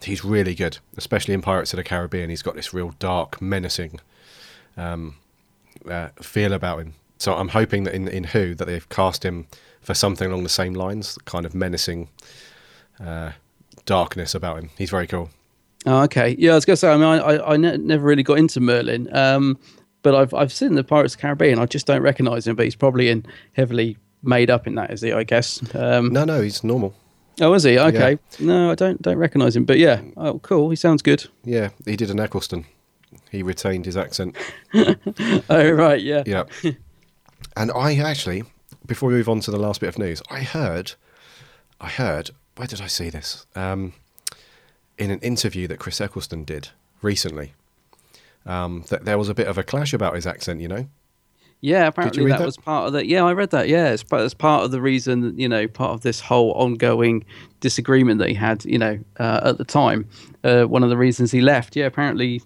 [0.02, 0.78] he's really good.
[0.96, 4.00] Especially in Pirates of the Caribbean, he's got this real dark, menacing
[4.76, 5.16] um,
[5.88, 6.94] uh, feel about him.
[7.18, 9.46] So I'm hoping that in in Who that they've cast him
[9.80, 12.08] for something along the same lines, kind of menacing
[13.04, 13.32] uh,
[13.84, 14.70] darkness about him.
[14.78, 15.30] He's very cool.
[15.84, 16.36] Oh, okay.
[16.38, 16.90] Yeah, I was gonna say.
[16.90, 19.58] I mean, I, I, I ne- never really got into Merlin, um,
[20.02, 21.58] but I've I've seen the Pirates of the Caribbean.
[21.58, 25.00] I just don't recognise him, but he's probably in heavily made up in that, is
[25.00, 25.12] he?
[25.12, 25.62] I guess.
[25.74, 26.94] Um, No, no, he's normal.
[27.40, 27.78] Oh, is he?
[27.78, 28.18] Okay.
[28.40, 30.02] No, I don't don't recognise him, but yeah.
[30.16, 30.70] Oh, cool.
[30.70, 31.26] He sounds good.
[31.44, 32.66] Yeah, he did an Eccleston.
[33.30, 34.36] He retained his accent.
[35.48, 36.00] Oh, right.
[36.00, 36.22] Yeah.
[36.26, 36.44] Yeah.
[37.56, 38.44] and I actually,
[38.86, 40.92] before we move on to the last bit of news, I heard,
[41.80, 43.46] I heard, where did I see this?
[43.54, 43.92] Um,
[44.98, 46.68] in an interview that Chris Eccleston did
[47.00, 47.52] recently,
[48.46, 50.86] um, that there was a bit of a clash about his accent, you know?
[51.62, 52.44] Yeah, apparently that, that?
[52.44, 53.06] was part of the.
[53.06, 53.68] Yeah, I read that.
[53.68, 55.38] Yeah, it's part, it's part of the reason.
[55.38, 57.24] You know, part of this whole ongoing
[57.60, 58.64] disagreement that he had.
[58.64, 60.08] You know, uh, at the time,
[60.42, 61.76] uh, one of the reasons he left.
[61.76, 62.42] Yeah, apparently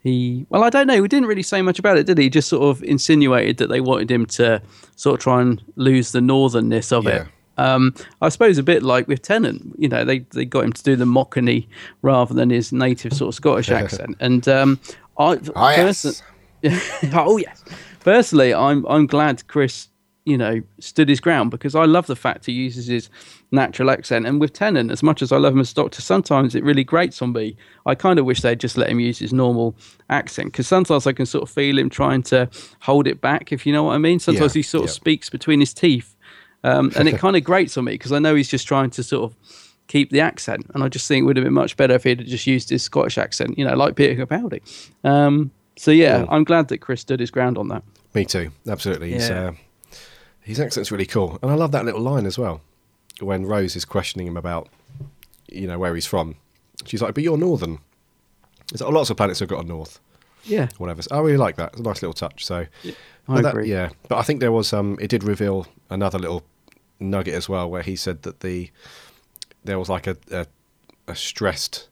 [0.00, 0.46] he.
[0.48, 1.00] Well, I don't know.
[1.00, 2.24] He didn't really say much about it, did he?
[2.24, 4.60] He just sort of insinuated that they wanted him to
[4.96, 7.28] sort of try and lose the northernness of it.
[7.56, 10.82] Um, I suppose a bit like with Tennant, you know, they, they got him to
[10.82, 11.68] do the Mockney
[12.00, 14.16] rather than his native sort of Scottish accent.
[14.18, 14.80] And um,
[15.20, 16.22] I, Ah, yes.
[17.14, 17.62] oh yes.
[18.00, 19.88] personally, I'm I'm glad Chris,
[20.24, 23.10] you know, stood his ground because I love the fact he uses his
[23.50, 24.26] natural accent.
[24.26, 26.84] And with Tennant, as much as I love him as a Doctor, sometimes it really
[26.84, 27.56] grates on me.
[27.86, 29.74] I kind of wish they'd just let him use his normal
[30.08, 32.48] accent because sometimes I can sort of feel him trying to
[32.80, 34.18] hold it back, if you know what I mean.
[34.20, 36.16] Sometimes Yeah, he sort of speaks between his teeth,
[36.64, 39.02] um, and it kind of grates on me because I know he's just trying to
[39.02, 39.36] sort of
[39.90, 40.64] keep the accent.
[40.72, 42.70] And I just think it would have been much better if he'd have just used
[42.70, 44.60] his Scottish accent, you know, like Peter Capaldi.
[45.02, 47.82] Um, so yeah, I'm glad that Chris stood his ground on that.
[48.14, 48.52] Me too.
[48.68, 49.12] Absolutely.
[49.12, 49.48] He's, Yeah.
[49.48, 49.52] uh,
[50.42, 52.60] his accent's really cool, and I love that little line as well.
[53.20, 54.68] When Rose is questioning him about,
[55.48, 56.36] you know, where he's from,
[56.86, 57.78] she's like, "But you're northern."
[58.70, 59.98] There's like, lots of planets have got a north,
[60.44, 61.02] Yeah, whatever.
[61.02, 61.72] So I really like that.
[61.72, 62.44] It's a nice little touch.
[62.46, 62.66] So,
[63.28, 63.70] I that- agree.
[63.70, 66.42] yeah, but I think there was um, it did reveal another little
[66.98, 68.70] nugget as well, where he said that the
[69.64, 70.46] there was like a a,
[71.06, 71.88] a stressed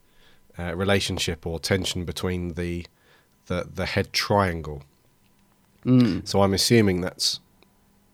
[0.59, 2.87] uh, relationship or tension between the
[3.47, 4.83] the the head triangle.
[5.85, 6.27] Mm.
[6.27, 7.41] So I'm assuming that's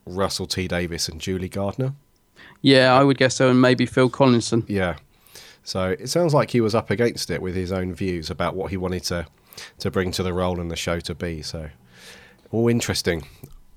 [0.05, 1.93] Russell T Davies and Julie Gardner.
[2.61, 4.63] Yeah, I would guess so, and maybe Phil Collinson.
[4.67, 4.97] Yeah.
[5.63, 8.69] So it sounds like he was up against it with his own views about what
[8.71, 9.27] he wanted to
[9.79, 11.41] to bring to the role and the show to be.
[11.41, 11.69] So
[12.51, 13.27] all interesting.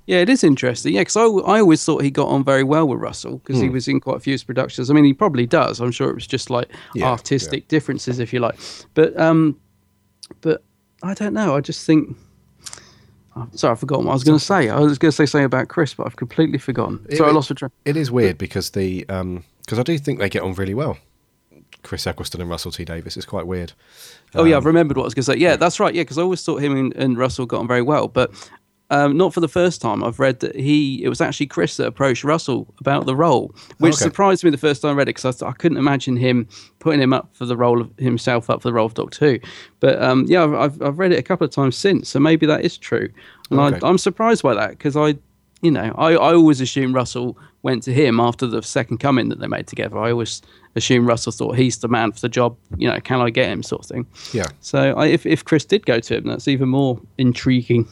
[0.08, 0.94] Yeah, it is interesting.
[0.94, 3.64] Yeah, because I, I always thought he got on very well with Russell because Hmm.
[3.64, 4.90] he was in quite a few of his productions.
[4.90, 5.80] I mean, he probably does.
[5.80, 8.56] I'm sure it was just like Yeah, artistic differences, if you like.
[8.94, 9.60] But um,
[10.40, 10.62] but
[11.02, 11.54] I don't know.
[11.54, 12.16] I just think.
[13.36, 14.68] oh, sorry, I've forgotten what I was going to say.
[14.70, 17.04] I was going to say something about Chris, but I've completely forgotten.
[17.08, 17.70] It- Sorry, I lost my train.
[17.84, 20.96] It is weird because the because I do think they get on really well.
[21.82, 23.16] Chris Eccleston and Russell T Davies.
[23.16, 23.72] It's quite weird.
[24.34, 25.38] Oh yeah, Um, I've remembered what I was going to say.
[25.38, 25.94] Yeah, that's right.
[25.94, 28.30] Yeah, because I always thought him and, and Russell got on very well, but
[28.90, 30.02] um, not for the first time.
[30.02, 33.94] I've read that he it was actually Chris that approached Russell about the role, which
[33.94, 34.04] Okay.
[34.04, 36.48] surprised me the first time I read it because I, I couldn't imagine him
[36.78, 39.38] putting him up for the role of himself up for the role of Doctor Who.
[39.80, 42.64] But um, yeah, I've, I've read it a couple of times since, so maybe that
[42.64, 43.08] is true,
[43.50, 43.78] and Okay.
[43.82, 45.16] I, I'm surprised by that because I.
[45.60, 49.40] You know, I, I always assume Russell went to him after the second coming that
[49.40, 49.98] they made together.
[49.98, 50.40] I always
[50.76, 52.56] assume Russell thought he's the man for the job.
[52.76, 54.06] You know, can I get him, sort of thing.
[54.32, 54.44] Yeah.
[54.60, 57.88] So I, if if Chris did go to him, that's even more intriguing.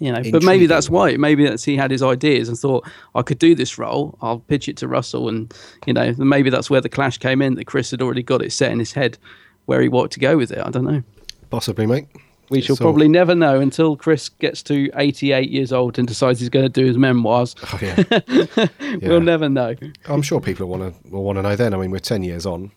[0.00, 1.16] You know, but maybe that's why.
[1.16, 4.16] Maybe that's he had his ideas and thought I could do this role.
[4.22, 5.52] I'll pitch it to Russell, and
[5.86, 7.54] you know, maybe that's where the clash came in.
[7.56, 9.18] That Chris had already got it set in his head
[9.66, 10.58] where he wanted to go with it.
[10.64, 11.02] I don't know.
[11.50, 12.06] Possibly, mate.
[12.50, 16.40] We shall all- probably never know until Chris gets to 88 years old and decides
[16.40, 17.54] he's going to do his memoirs.
[17.72, 18.04] Oh, yeah.
[18.80, 19.08] Yeah.
[19.10, 19.74] We'll never know.
[20.06, 21.74] I'm sure people want to will want to know then.
[21.74, 22.70] I mean, we're ten years on,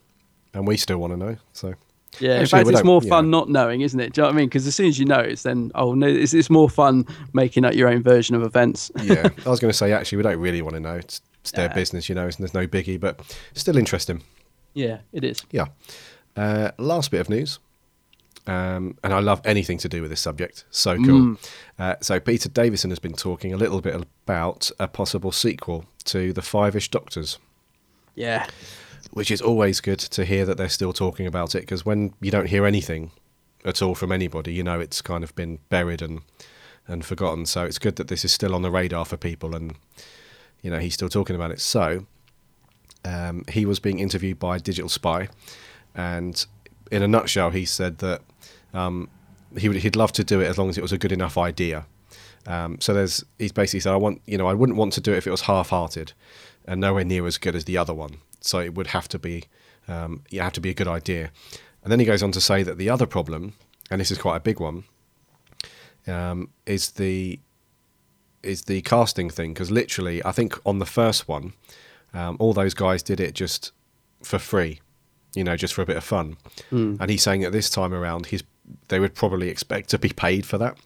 [0.54, 1.38] and we still want to know.
[1.54, 1.74] So
[2.20, 3.10] Yeah, in Actually, fact, it's more yeah.
[3.10, 4.14] fun not knowing, isn't it?
[4.14, 4.50] Do you know what I mean?
[4.50, 7.64] Because as soon as you know, it's then oh no, it's, it's more fun making
[7.64, 8.92] up your own version of events.
[9.02, 10.96] yeah, I was going to say actually we don't really want to know.
[10.96, 12.26] It's, it's their business, you know.
[12.26, 13.20] and There's no biggie, but
[13.54, 14.24] still interesting.
[14.74, 15.44] yeah, it is.
[15.52, 15.66] Yeah.
[16.36, 17.60] Uh, last bit of news.
[18.48, 20.66] Um, and I love anything to do with this subject.
[20.72, 21.38] So cool.
[21.78, 26.34] Uh, so Peter Davison has been talking a little bit about a possible sequel to
[26.34, 27.38] the Five-ish Doctors,
[28.16, 28.48] Yeah,
[29.12, 32.32] which is always good to hear that they're still talking about it because when you
[32.32, 33.12] don't hear anything
[33.66, 36.22] at all from anybody, you know it's kind of been buried and
[36.88, 37.46] and forgotten.
[37.46, 39.76] So it's good that this is still on the radar for people, and
[40.62, 41.60] you know he's still talking about it.
[41.60, 42.06] So
[43.06, 45.30] um, he was being interviewed by Digital Spy,
[45.96, 46.46] and
[46.92, 48.22] in a nutshell, he said that
[48.74, 49.10] um,
[49.58, 51.38] he would he'd love to do it as long as it was a good enough
[51.38, 51.86] idea.
[52.48, 55.14] Um, so there's he's basically said I want you know I wouldn't want to do
[55.14, 56.14] it if it was half-hearted
[56.66, 58.18] and nowhere near as good as the other one.
[58.42, 59.46] So it would have to be
[59.88, 61.32] um, you have to be a good idea.
[61.84, 63.54] And then he goes on to say that the other problem,
[63.90, 64.84] and this is quite a big one,
[66.08, 67.40] um, is the
[68.44, 71.54] is the casting thing because literally I think on the first one,
[72.14, 73.72] um, all those guys did it just
[74.24, 74.82] for free,
[75.36, 76.38] you know, just for a bit of fun.
[77.02, 78.44] And he's saying that this time around, he's
[78.88, 80.78] they would probably expect to be paid for that.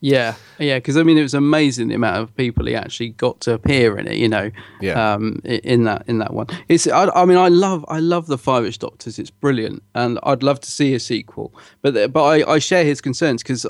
[0.00, 0.78] Yeah, yeah.
[0.78, 3.96] Because I mean, it was amazing the amount of people he actually got to appear
[3.98, 4.16] in it.
[4.16, 5.14] You know, Yeah.
[5.14, 6.46] um, in that in that one.
[6.68, 6.86] It's.
[6.86, 9.18] I, I mean, I love I love the Five-ish Doctors.
[9.18, 11.54] It's brilliant, and I'd love to see a sequel.
[11.82, 13.66] But but I, I share his concerns because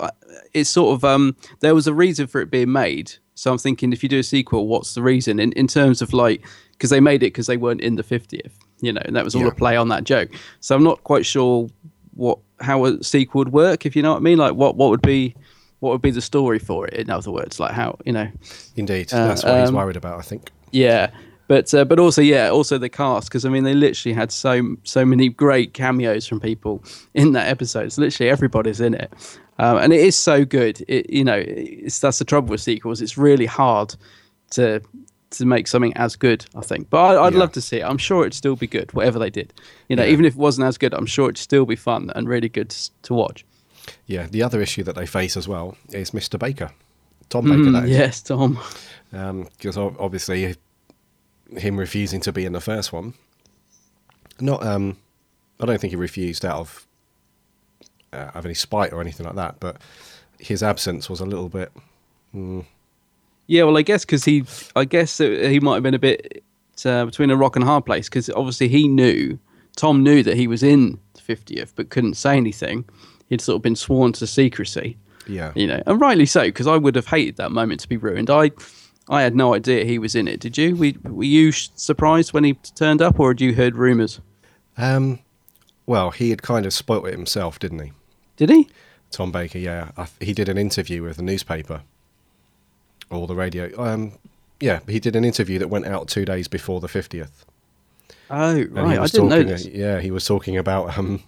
[0.52, 3.12] it's sort of um there was a reason for it being made.
[3.36, 6.12] So I'm thinking if you do a sequel, what's the reason in in terms of
[6.12, 8.52] like because they made it because they weren't in the 50th.
[8.80, 9.48] You know, and that was all Yeah.
[9.48, 10.30] a play on that joke.
[10.60, 11.68] So I'm not quite sure
[12.14, 13.86] what how a sequel would work.
[13.86, 15.34] If you know what I mean, like what what would be
[15.84, 16.94] what would be the story for it?
[16.94, 18.28] In other words, like how you know,
[18.76, 20.18] Indeed, Uh, that's what he's um, worried about.
[20.18, 20.50] I think.
[20.72, 21.10] yeah.
[21.46, 24.76] But uh, but also yeah, also the cast because I mean they literally had so
[24.84, 27.84] so many great cameos from people in that episode.
[27.84, 29.12] It's literally everybody's in it,
[29.58, 30.82] um, and it is so good.
[30.88, 33.02] It you know it's that's the trouble with sequels.
[33.02, 33.94] It's really hard
[34.52, 34.80] to
[35.32, 36.46] to make something as good.
[36.56, 37.40] I think, but I, I'd Yeah.
[37.40, 37.84] love to see it.
[37.84, 39.52] I'm sure it'd still be good, whatever they did.
[39.90, 40.12] You know, Yeah.
[40.12, 42.70] even if it wasn't as good, I'm sure it'd still be fun and really good
[42.70, 43.44] to, to watch.
[44.06, 46.38] Yeah, the other issue that they face as well is Mr.
[46.38, 46.70] Baker.
[47.28, 47.56] Tom Baker.
[47.56, 47.90] Mm, is.
[47.90, 48.58] yes, Tom.
[49.10, 50.56] because obviously
[51.56, 53.14] him refusing to be in the first one.
[54.40, 54.96] Not, um,
[55.60, 56.86] I don't think he refused out of
[58.12, 59.76] uh, of any spite or anything like that, but
[60.38, 61.72] his absence was a little bit.
[63.46, 64.44] Yeah, well, I guess because he,
[64.74, 66.42] I guess he might have been a bit
[66.84, 69.38] uh, between a rock and a hard place because obviously he knew,
[69.76, 72.84] Tom knew that he was in the fiftieth, but couldn't say anything.
[73.28, 74.96] He'd sort of been sworn to secrecy.
[75.26, 75.52] Yeah.
[75.54, 78.28] you know, and rightly so because I would have hated that moment to be ruined.
[78.28, 78.50] I,
[79.08, 80.40] I had no idea he was in it.
[80.40, 80.76] Did you?
[80.76, 84.20] We, were you surprised when he turned up, or had you heard rumours?
[84.76, 85.20] Um,
[85.86, 87.92] well, he had kind of spoilt it himself, didn't he?
[88.36, 88.68] Did he?
[89.10, 89.92] Tom Baker, yeah.
[89.96, 91.82] I, he did an interview with the newspaper
[93.10, 93.70] or the radio.
[93.80, 94.12] Um,
[94.60, 97.30] yeah, he did an interview that went out two days before the 50th.
[98.30, 98.98] Oh, right.
[98.98, 99.66] I didn't know this.
[99.66, 101.22] Yeah, he was talking about um,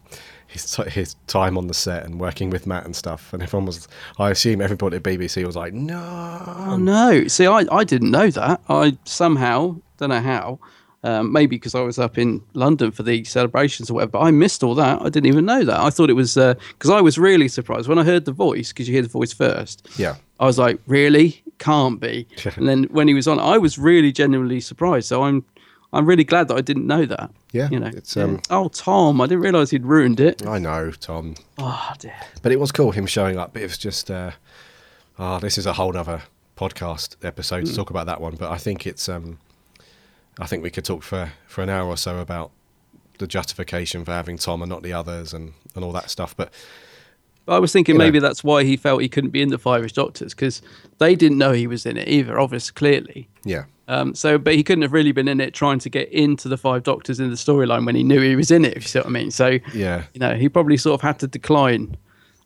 [0.47, 3.33] his t- his time on the set and working with Matt and stuff.
[3.33, 6.43] And everyone was, I assume everybody at BBC was like, no.
[6.59, 7.27] Oh no!
[7.29, 8.61] See, I, I didn't know that.
[8.69, 10.59] I somehow don't know how.
[11.03, 14.13] Um, maybe because I was up in London for the celebrations or whatever.
[14.13, 15.01] But I missed all that.
[15.03, 15.79] I didn't even know that.
[15.79, 18.89] I thought it was because I was really surprised when I heard the voice because
[18.89, 19.89] you hear the voice first.
[19.97, 20.17] Yeah.
[20.41, 21.45] I was like, really?
[21.59, 22.27] Can't be.
[22.57, 25.07] and then when he was on, I was really genuinely surprised.
[25.07, 25.45] So I'm
[25.93, 27.31] I'm really glad that I didn't know that.
[27.53, 27.87] Yeah, You know.
[27.95, 28.25] it's, yeah.
[28.25, 29.21] um, oh, Tom!
[29.21, 30.47] I didn't realise he'd ruined it.
[30.47, 31.37] I know, Tom.
[31.59, 32.15] Oh dear.
[32.43, 33.53] But it was cool him showing up.
[33.53, 34.33] But it was just, uh,
[35.19, 36.23] oh, this is a whole other
[36.57, 38.35] podcast episode to talk about that one.
[38.37, 39.39] But I think it's, um,
[40.39, 42.51] I think we could talk for, for an hour or so about
[43.19, 46.37] the justification for having Tom and not the others and, and all that stuff.
[46.37, 46.53] But
[47.47, 48.05] But I was thinking You know.
[48.05, 50.61] maybe that's why he felt he couldn't be in the Five Doctors because
[50.99, 53.29] they didn't know he was in it either, obviously, clearly.
[53.45, 56.49] yeah, Um, so, but he couldn't have really been in it trying to get into
[56.49, 58.89] the Five Doctors in the storyline when he knew he was in it, if you
[58.89, 59.31] see what I mean.
[59.31, 61.97] So, yeah, you know, he probably sort of had to decline.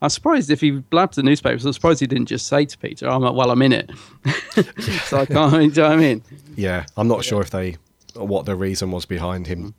[0.02, 1.64] I'm surprised if he blabbed the newspapers.
[1.64, 3.90] I'm surprised he didn't just say to Peter, "I'm like, well, I'm in it."
[5.04, 5.52] so I can't.
[5.74, 6.22] Do you know what I mean?
[6.56, 6.86] yeah.
[6.96, 7.76] I'm not sure if they,
[8.14, 9.74] what the reason was behind him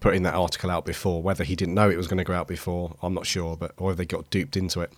[0.00, 1.22] putting that article out before.
[1.22, 3.56] Whether he didn't know it was going to go out before, I'm not sure.
[3.56, 4.92] But or if they got duped into it,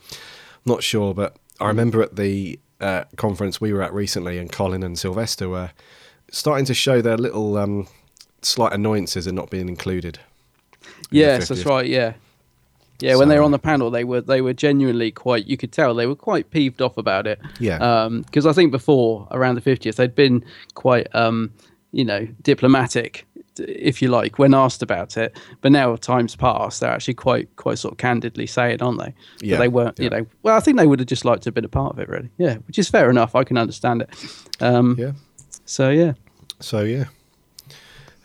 [0.65, 1.15] not sure.
[1.15, 5.49] But I remember at the uh, conference we were at recently, and Colin and Sylvester
[5.49, 5.71] were
[6.31, 7.89] starting to show their little um,
[8.43, 10.19] slight annoyances in not being included.
[11.11, 11.87] in Yes, that's right.
[11.87, 12.15] Yeah,
[13.01, 13.17] yeah.
[13.17, 15.47] when they were on the panel, they were they were genuinely quite.
[15.47, 17.41] You could tell they were quite peeved off about it.
[17.59, 18.09] Yeah.
[18.25, 20.45] Because I think before around the fiftieth, they'd been
[20.75, 21.53] quite, um,
[21.93, 23.27] you know, diplomatic,
[23.59, 25.37] if you like, when asked about it.
[25.61, 29.15] But now times past, they're actually quite quite sort of candidly saying, aren't they?
[29.41, 29.99] Yeah, they weren't.
[29.99, 30.27] You know.
[30.43, 32.09] Well, I think they would have just liked to have been a part of it,
[32.09, 32.31] really.
[32.39, 33.35] Yeah, which is fair enough.
[33.35, 34.11] I can understand it.
[34.61, 35.13] Um, Yeah.
[35.67, 36.13] So yeah.
[36.61, 37.05] So yeah,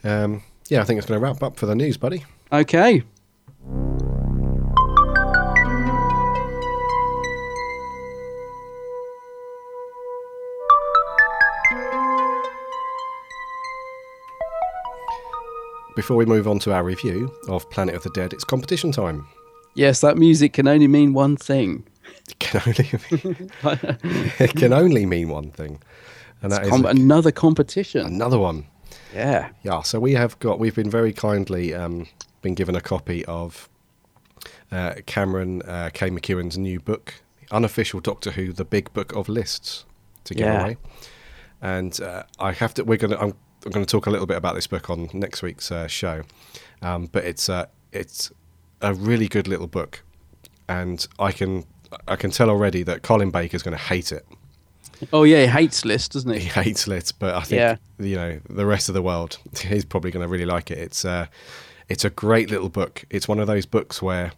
[0.03, 0.81] um, yeah.
[0.81, 2.25] I think it's going to wrap up for the news, buddy.
[2.51, 3.03] Okay.
[15.99, 19.27] Before we move on to our review of Planet of the Dead, it's competition time.
[19.75, 21.85] Yes, that music can only mean one thing.
[22.29, 23.51] It can only mean,
[24.39, 25.81] it can only mean one thing,
[26.41, 28.05] and that is Com- another competition.
[28.05, 28.65] another one.
[29.13, 29.49] Yeah.
[29.63, 32.07] Yeah, so we have got we've been very kindly um,
[32.41, 33.67] been given a copy of
[34.71, 36.09] uh, Cameron uh, K.
[36.09, 37.15] McEwan's new book,
[37.51, 39.83] unofficial Doctor Who: The Big Book of Lists,
[40.23, 40.61] to give Yeah.
[40.63, 40.77] away.
[41.61, 42.85] And uh, I have to.
[42.85, 43.17] We're gonna.
[43.17, 43.33] I'm,
[43.65, 46.23] I'm going to talk a little bit about this book on next week's uh, show,
[46.81, 48.31] um, but it's uh, it's
[48.81, 50.01] a really good little book,
[50.67, 51.65] and I can
[52.07, 54.25] I can tell already that Colin Baker's going to hate it.
[55.13, 56.47] Oh yeah, he hates lists, doesn't he he?
[56.49, 57.75] hates lit, but I think Yeah.
[57.99, 59.37] you know the rest of the world
[59.69, 60.77] is probably going to really like it.
[60.77, 61.27] It's uh,
[61.89, 63.03] it's a great little book.
[63.09, 64.31] It's one of those books where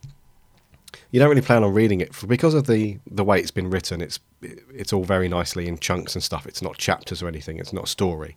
[1.12, 3.70] you don't really plan on reading it for, because of the the way it's been
[3.70, 4.02] written.
[4.02, 6.46] It's it's all very nicely in chunks and stuff.
[6.48, 7.60] It's not chapters or anything.
[7.60, 8.36] It's not a story.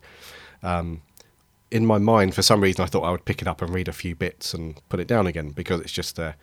[0.64, 1.02] Um,
[1.70, 3.88] in my mind, for some reason, I thought I would pick it up and read
[3.88, 6.34] a few bits and put it down again because it's just a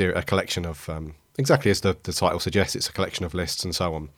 [0.00, 2.76] a collection of um, exactly as the, the title suggests.
[2.76, 4.10] It's a collection of lists and so on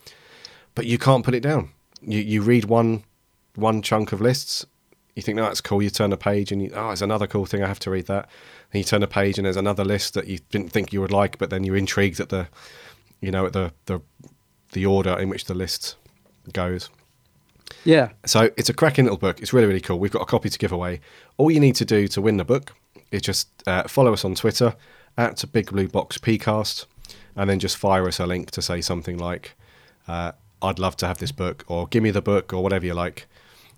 [0.75, 1.71] but you can't put it down.
[2.01, 3.05] You you read one
[3.55, 4.65] one chunk of lists,
[5.15, 5.83] you think, no, that's cool.
[5.83, 7.63] You turn a page and you, oh, there's another cool thing.
[7.63, 8.29] I have to read that.
[8.73, 11.13] And you turn a page and there's another list that you didn't think you would
[11.13, 12.49] like, but then you're intrigued at the,
[13.21, 14.01] you know, at the the
[14.73, 15.97] the order in which the list
[16.53, 16.89] goes.
[17.85, 18.11] Yeah.
[18.27, 19.41] So it's a cracking little book.
[19.41, 19.99] It's really, really cool.
[19.99, 21.01] We've got a copy to give away.
[21.39, 22.75] All you need to do to win the book
[23.11, 24.75] is just uh, follow us on Twitter
[25.17, 26.87] at Big Blue Box PCast,
[27.37, 29.55] and then just fire us a link to say something like,
[30.09, 32.95] uh, "I'd love to have this book," or "Give me the book," or whatever you
[32.95, 33.27] like,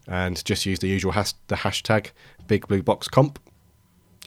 [0.06, 2.10] and just use the usual has- the hashtag
[2.46, 3.38] Big Blue Box Comp,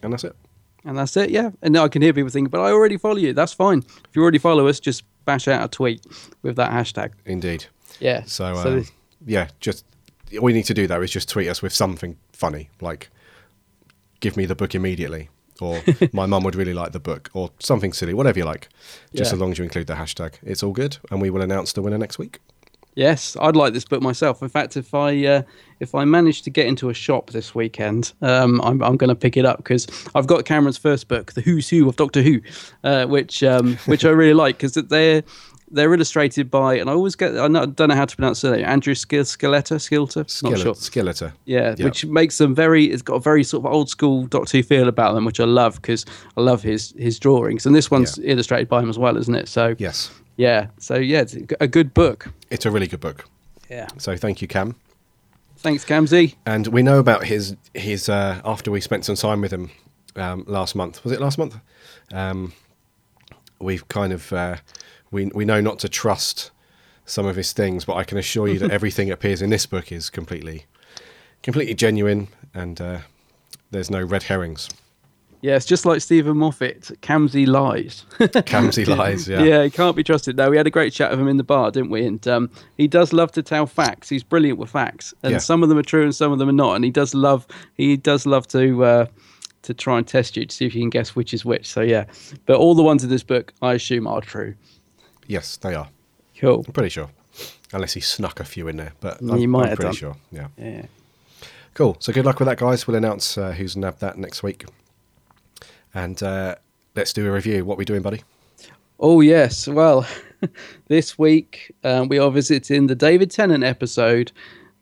[0.02, 0.36] and that's it.
[0.84, 1.50] And that's it, yeah.
[1.64, 3.34] And now I can hear people thinking, but I already follow you.
[3.34, 3.80] That's fine.
[3.80, 6.06] If you already follow us, just bash out a tweet
[6.44, 7.12] with that hashtag.
[7.26, 7.66] Indeed.
[8.00, 8.24] Yeah.
[8.26, 8.92] So, So this-
[9.26, 9.86] yeah, just
[10.42, 13.10] all you need to do though is just tweet us with something funny, like
[14.20, 15.30] "Give me the book immediately,"
[15.62, 15.82] or
[16.14, 18.70] "My mum would really like the book," or something silly, whatever you like.
[19.14, 19.36] Just Yeah.
[19.36, 21.82] as long as you include the hashtag, it's all good, and we will announce the
[21.82, 22.40] winner next week.
[22.98, 24.42] Yes, I'd like this book myself.
[24.42, 25.42] In fact, if I uh,
[25.82, 29.16] if I manage to get into a shop this weekend, um, I'm I'm going to
[29.16, 29.86] pick it up because
[30.16, 32.40] I've got Cameron's first book, The Who's Who of Doctor Who,
[32.86, 35.24] uh, which um, which I really like because they're
[35.71, 38.93] they're illustrated by and I always get I don't know how to pronounce it Andrew
[38.93, 39.32] Skilter
[40.17, 41.34] not Skillet, sure Skilleter.
[41.45, 41.86] yeah, Yeah.
[41.86, 42.86] which makes them very.
[42.86, 45.45] It's got a very sort of old school Doctor Who feel about them, which I
[45.45, 46.06] love because
[46.38, 48.34] I love his his drawings, and this one's Yeah.
[48.34, 49.47] illustrated by him as well, isn't it?
[49.47, 52.28] So Yes, yeah, so yeah, it's a good book.
[52.51, 53.25] it's a really good book.
[53.69, 54.75] Yeah, So thank you, Cam.
[55.58, 56.36] thanks, Camzy.
[56.45, 59.71] And we know about his his uh, after we spent some time with him
[60.15, 61.04] um, last month.
[61.04, 61.56] Was it last month?
[62.13, 62.54] Um,
[63.60, 64.58] we've kind of uh,
[65.12, 66.52] we we know not to trust
[67.06, 69.65] some of his things, but I can assure you that everything that appears in this
[69.65, 70.65] book is completely
[71.44, 73.00] completely genuine, and uh,
[73.72, 74.70] there's no red herrings.
[75.41, 76.89] Yeah, it's just like Steven Moffat.
[77.02, 78.04] Camsey lies.
[78.20, 79.28] Camsey lies.
[79.28, 79.44] Yeah.
[79.44, 80.38] yeah, he can't be trusted.
[80.38, 82.04] No, we had a great chat with him in the bar, didn't we?
[82.04, 84.10] And um, he does love to tell facts.
[84.10, 85.38] He's brilliant with facts, and Yeah.
[85.38, 86.76] some of them are true and some of them are not.
[86.76, 89.06] And he does love he does love to uh,
[89.63, 91.68] to try and test you to see if you can guess which is which.
[91.68, 92.06] So yeah,
[92.48, 94.56] but all the ones in this book, I assume, are true.
[95.28, 95.90] Yes, they are.
[96.40, 96.64] Cool.
[96.68, 97.10] I'm pretty sure,
[97.74, 98.94] unless he snuck a few in there.
[99.00, 99.96] But You I'm, might I'm have pretty done.
[99.96, 100.16] sure.
[100.32, 100.48] Yeah.
[100.58, 100.86] Yeah.
[101.74, 101.98] Cool.
[102.00, 102.88] So good luck with that, guys.
[102.88, 104.66] We'll announce uh, who's nabbed that next week.
[105.94, 106.56] And uh,
[106.96, 107.66] let's do a review.
[107.66, 108.22] What we doing, buddy?
[109.00, 109.68] Oh yes.
[109.68, 110.08] Well,
[110.88, 114.32] this week um, we are visiting the David Tennant episode,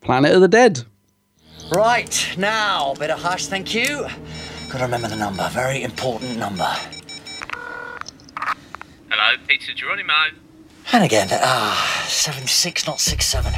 [0.00, 0.82] Planet of the Dead.
[1.72, 4.06] Right, now, bit of hush, thank you.
[4.70, 6.70] Gotta remember the number, very important number.
[9.16, 10.12] Hello, Peter Geronimo.
[10.92, 13.52] And again, ah, seven six, not six seven.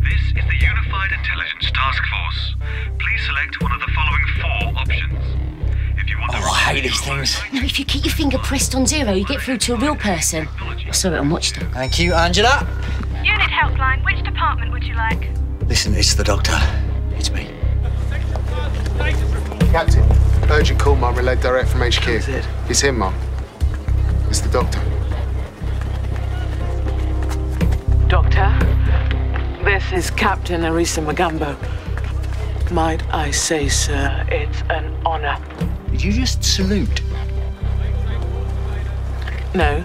[0.00, 2.54] This is the Unified Intelligence Task Force.
[2.98, 5.98] Please select one of the following four options.
[5.98, 7.38] If you want to Oh, I hate these things.
[7.52, 9.94] No, if you keep your finger pressed on zero, you get through to a real
[9.96, 10.48] person.
[10.58, 11.70] I saw it on Watchdog.
[11.74, 12.66] Thank you, Angela.
[13.22, 15.28] Unit helpline, which department would you like?
[15.66, 16.58] Listen, it's the doctor.
[17.18, 17.50] It's me.
[19.70, 20.07] Captain,
[20.50, 21.14] urgent call, Mum.
[21.14, 22.08] Relayed direct from HQ.
[22.08, 22.48] it?
[22.68, 23.14] It's him, Mum.
[24.28, 24.80] It's the doctor.
[28.08, 28.48] Doctor,
[29.64, 31.56] this is Captain Erisa Magambo.
[32.70, 35.38] Might I say, sir, it's an honor.
[35.90, 37.02] Did you just salute?
[39.54, 39.84] No.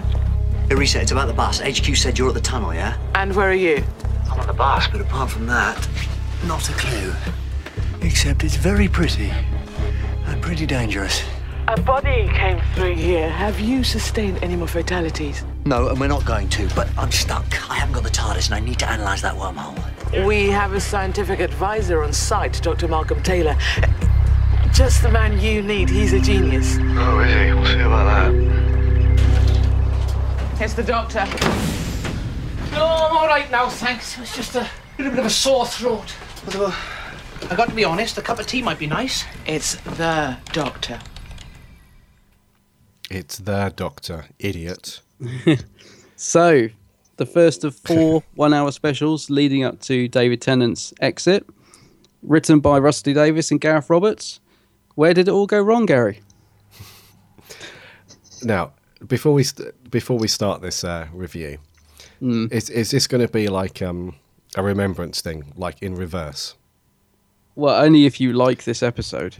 [0.68, 1.60] Arisa, it's about the bus.
[1.60, 2.96] HQ said you're at the tunnel, yeah?
[3.14, 3.82] And where are you?
[4.30, 5.88] I'm on the bus, but apart from that,
[6.46, 7.12] not a clue.
[8.00, 9.53] Except it's very pretty and
[10.44, 11.22] pretty dangerous.
[11.68, 13.30] A body came through here.
[13.30, 15.42] Have you sustained any more fatalities?
[15.64, 17.46] No, and we're not going to, but I'm stuck.
[17.70, 19.74] I haven't got the TARDIS and I need to analyze that wormhole.
[20.26, 22.88] We have a scientific advisor on site, Dr.
[22.88, 23.56] Malcolm Taylor.
[24.74, 25.88] Just the man you need.
[25.88, 26.76] He's a genius.
[26.78, 27.54] Oh, is he?
[27.54, 28.34] We'll see about that.
[30.60, 31.24] It's the doctor.
[32.70, 34.18] No, I'm all right now, thanks.
[34.18, 36.14] It's just a little bit of a sore throat.
[36.44, 36.74] Although,
[37.50, 39.24] I got to be honest, a cup of tea might be nice.
[39.46, 40.98] It's the doctor.
[43.10, 44.26] It's the Doctor.
[44.38, 45.00] Idiot.
[46.16, 46.68] So,
[47.16, 51.44] the first of four one-hour specials leading up to David Tennant's exit,
[52.22, 54.40] written by Rusty Davies and Gareth Roberts.
[54.94, 56.20] Where did it all go wrong, Gary?
[58.42, 58.72] Now,
[59.06, 61.58] before we st- before we start this uh, review,
[62.20, 64.16] is is this going to be like um,
[64.54, 66.54] a remembrance thing, like in reverse?
[67.56, 69.36] Well, only if you like this episode.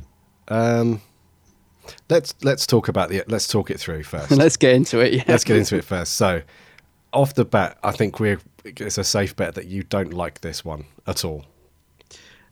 [0.48, 1.00] Um,
[2.08, 4.30] let's let's talk about the let's talk it through first.
[4.44, 5.14] Let's get into it.
[5.14, 5.24] Yeah.
[5.26, 6.14] let's get into it first.
[6.14, 6.42] So,
[7.12, 10.64] off the bat, I think we're it's a safe bet that you don't like this
[10.64, 11.44] one at all.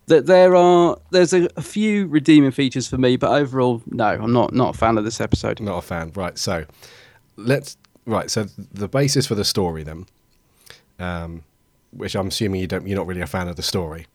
[0.07, 4.33] that there are there's a, a few redeeming features for me, but overall, no, I'm
[4.33, 5.61] not not a fan of this episode.
[5.61, 6.37] Not a fan, right?
[6.39, 6.65] So,
[7.37, 8.31] let's right.
[8.31, 10.07] So the basis for the story then,
[10.99, 11.45] um,
[11.93, 14.07] which I'm assuming you don't, you're not really a fan of the story.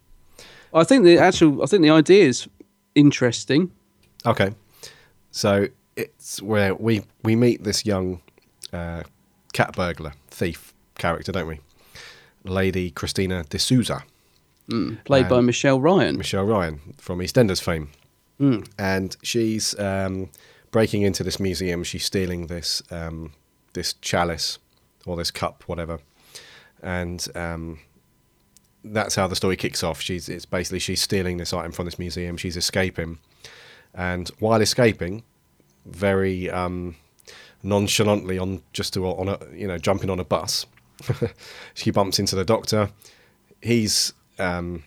[0.74, 2.48] I think the actual, I think the idea is
[2.96, 3.72] interesting.
[4.26, 4.52] Okay.
[5.32, 8.22] So it's where we we meet this young
[8.74, 9.04] uh,
[9.54, 11.60] cat burglar thief character, don't we?
[12.44, 14.04] Lady Christina De Souza,
[15.06, 16.18] Played by Michelle Ryan.
[16.18, 17.90] Michelle Ryan from EastEnders fame,
[18.78, 20.30] and she's um,
[20.72, 21.84] breaking into this museum.
[21.84, 23.34] She's stealing this um,
[23.74, 24.60] this chalice
[25.06, 26.00] or this cup, whatever,
[26.82, 27.80] and um,
[28.84, 30.02] that's how the story kicks off.
[30.02, 32.38] She's it's basically she's stealing this item from this museum.
[32.38, 33.20] She's escaping,
[33.94, 35.24] and while escaping,
[35.86, 36.96] very um,
[37.64, 40.66] nonchalantly on just to on a you know jumping on a bus.
[41.74, 42.90] she bumps into the doctor.
[43.62, 44.84] He's um,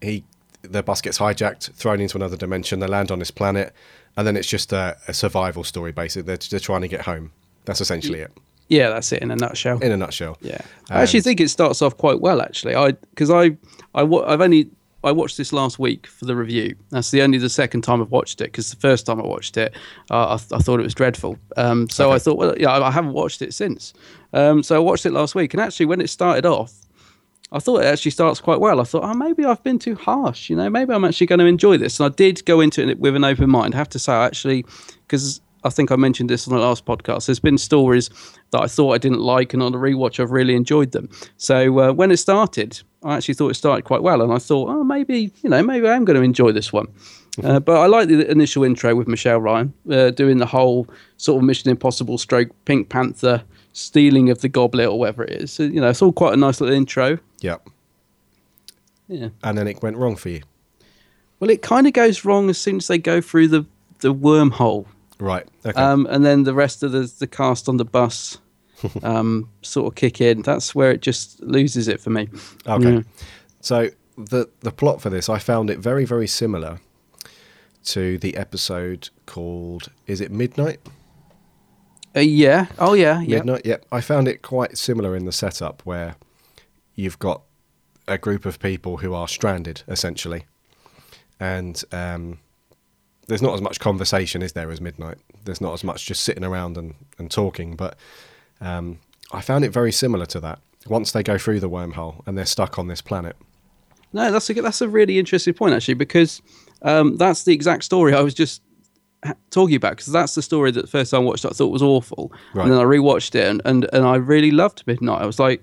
[0.00, 0.24] he
[0.62, 2.80] the bus gets hijacked, thrown into another dimension.
[2.80, 3.72] They land on this planet,
[4.16, 5.92] and then it's just a, a survival story.
[5.92, 7.32] Basically, they're, they're trying to get home.
[7.64, 8.32] That's essentially it.
[8.68, 9.78] Yeah, that's it in a nutshell.
[9.78, 10.36] In a nutshell.
[10.40, 10.60] Yeah,
[10.90, 12.42] I actually think it starts off quite well.
[12.42, 13.56] Actually, I because I
[13.94, 14.70] I I've only
[15.04, 16.74] I watched this last week for the review.
[16.90, 19.56] That's the only the second time I've watched it because the first time I watched
[19.56, 19.74] it,
[20.10, 21.38] uh, I, th- I thought it was dreadful.
[21.56, 23.94] Um, so I thought, well, yeah, I I haven't watched it since.
[24.32, 26.72] Um, so I watched it last week, and actually, when it started off,
[27.52, 28.80] I thought it actually starts quite well.
[28.80, 30.50] I thought, oh, maybe I've been too harsh.
[30.50, 31.98] You know, maybe I'm actually going to enjoy this.
[31.98, 33.74] And I did go into it with an open mind.
[33.74, 34.66] I have to say, I actually,
[35.06, 37.26] because I think I mentioned this on the last podcast.
[37.26, 38.10] There's been stories
[38.50, 41.08] that I thought I didn't like, and on the rewatch, I've really enjoyed them.
[41.36, 44.68] So uh, when it started, I actually thought it started quite well, and I thought,
[44.70, 46.88] oh, maybe you know, maybe I am going to enjoy this one.
[47.44, 50.88] Uh, but I like the initial intro with Michelle Ryan uh, doing the whole
[51.18, 55.52] sort of Mission Impossible stroke Pink Panther stealing of the goblet or whatever it is.
[55.52, 57.18] So, you know, it's all quite a nice little intro.
[57.40, 57.68] Yep.
[59.06, 59.28] Yeah.
[59.44, 60.42] And then it went wrong for you.
[61.38, 63.66] Well, it kind of goes wrong as soon as they go through the
[64.00, 64.86] the wormhole.
[65.20, 65.46] Right.
[65.64, 65.80] Okay.
[65.80, 68.38] Um, and then the rest of the the cast on the bus
[69.02, 70.42] um, sort of kick in.
[70.42, 72.28] That's where it just loses it for me.
[72.66, 72.94] Okay.
[72.94, 73.02] Yeah.
[73.60, 76.80] So the the plot for this, I found it very very similar
[77.84, 80.80] to the episode called Is it Midnight?
[82.16, 82.66] Uh, yeah.
[82.78, 83.20] Oh yeah.
[83.20, 83.38] Yeah.
[83.38, 83.66] Midnight.
[83.66, 83.86] Yep.
[83.92, 86.16] I found it quite similar in the setup where
[86.94, 87.42] you've got
[88.06, 90.46] a group of people who are stranded essentially,
[91.38, 92.38] and um,
[93.28, 95.18] there's not as much conversation, is there, as Midnight?
[95.44, 97.96] There's not as much just sitting around and, and talking, but
[98.60, 98.98] um,
[99.32, 100.58] I found it very similar to that.
[100.86, 103.36] Once they go through the wormhole and they're stuck on this planet.
[104.12, 106.40] No, that's a that's a really interesting point actually because
[106.80, 108.62] um, that's the exact story I was just
[109.50, 111.68] talking about because that's the story that the first time I watched it, I thought
[111.68, 112.62] was awful, Right.
[112.64, 115.20] and then I rewatched it and, and and I really loved Midnight.
[115.20, 115.62] I was like,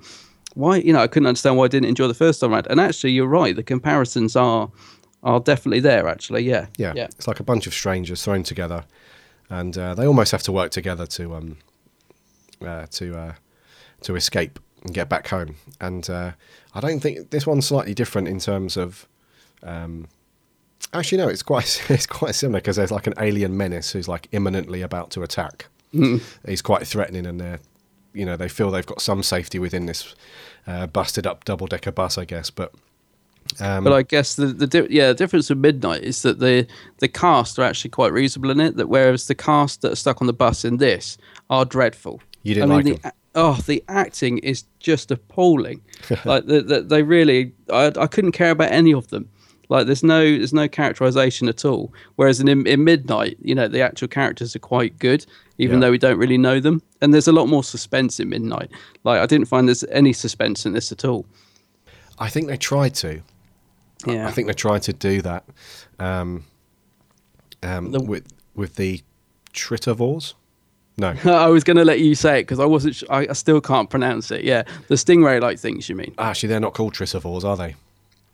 [0.53, 0.78] why?
[0.78, 2.68] You know, I couldn't understand why I didn't enjoy the first time around.
[2.70, 3.55] And actually, you're right.
[3.55, 4.70] The comparisons are
[5.26, 6.07] are definitely there.
[6.07, 7.05] Actually, yeah, Yeah, yeah.
[7.05, 8.86] it's like a bunch of strangers thrown together,
[9.49, 11.57] and uh, they almost have to work together to um
[12.65, 13.34] uh, to uh,
[14.01, 15.55] to escape and get back home.
[15.82, 16.32] And uh,
[16.73, 19.07] I don't think this one's slightly different in terms of.
[19.63, 20.07] Um,
[20.93, 24.30] actually, no, it's quite it's quite similar because there's like an alien menace who's like
[24.32, 25.67] imminently about to attack.
[25.93, 26.21] Mm.
[26.47, 27.59] He's quite threatening, and they're
[28.13, 30.13] you know they feel they've got some safety within this
[30.67, 32.71] uh, busted up double decker bus, I guess, but.
[33.59, 36.65] Um, But I guess the the di- yeah the difference with Midnight is that the
[36.99, 38.75] the cast are actually quite reasonable in it.
[38.77, 41.17] That whereas the cast that are stuck on the bus in this
[41.49, 42.21] are dreadful.
[42.43, 45.81] You didn't I mean, like the, a- Oh, the acting is just appalling.
[46.25, 49.29] like the, the, they really, I, I couldn't care about any of them.
[49.67, 51.93] Like there's no there's no characterization at all.
[52.15, 55.25] Whereas in, in Midnight, you know, the actual characters are quite good,
[55.57, 55.87] even Yeah.
[55.87, 56.81] though we don't really know them.
[57.01, 58.71] And there's a lot more suspense in Midnight.
[59.03, 61.25] Like I didn't find there's any suspense in this at all.
[62.19, 63.21] I think they tried to.
[64.07, 64.27] I- Yeah.
[64.27, 65.43] I think they tried to do that
[65.99, 66.45] um,
[67.63, 68.25] um, The- with
[68.55, 69.01] with the
[69.53, 70.33] Tritovores.
[70.97, 72.95] No, I was going to let you say it because I wasn't.
[72.95, 74.43] Sh- I, I still can't pronounce it.
[74.43, 75.89] Yeah, the stingray-like things.
[75.89, 76.13] You mean?
[76.17, 77.75] actually, they're not called Tritovores, are they?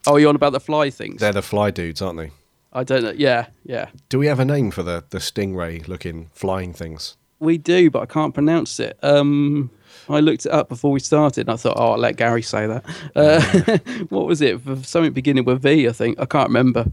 [0.06, 1.20] Oh, you're on about the fly things.
[1.20, 2.30] They're the fly dudes, aren't they?
[2.72, 3.12] I don't know.
[3.16, 3.88] Yeah, yeah.
[4.08, 7.16] Do we have a name for the the stingray-looking flying things?
[7.40, 8.96] We do, but I can't pronounce it.
[9.02, 9.70] Um,
[10.08, 11.42] I looked it up before we started.
[11.42, 12.84] And I thought, oh, I'll let Gary say that.
[13.14, 13.78] Uh,
[14.08, 14.60] what was it?
[14.60, 16.20] For Something beginning with V, I think.
[16.20, 16.86] I can't remember.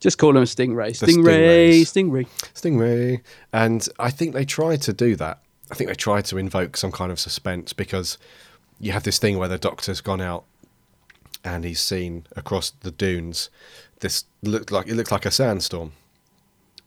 [0.00, 0.90] Just call him a stingray.
[0.90, 2.26] Stingray, stingray.
[2.54, 3.20] Stingray,
[3.52, 5.40] and I think they tried to do that.
[5.70, 8.18] I think they tried to invoke some kind of suspense because
[8.78, 10.44] you have this thing where the doctor's gone out
[11.42, 13.48] and he's seen across the dunes
[14.00, 15.92] this looked like it looked like a sandstorm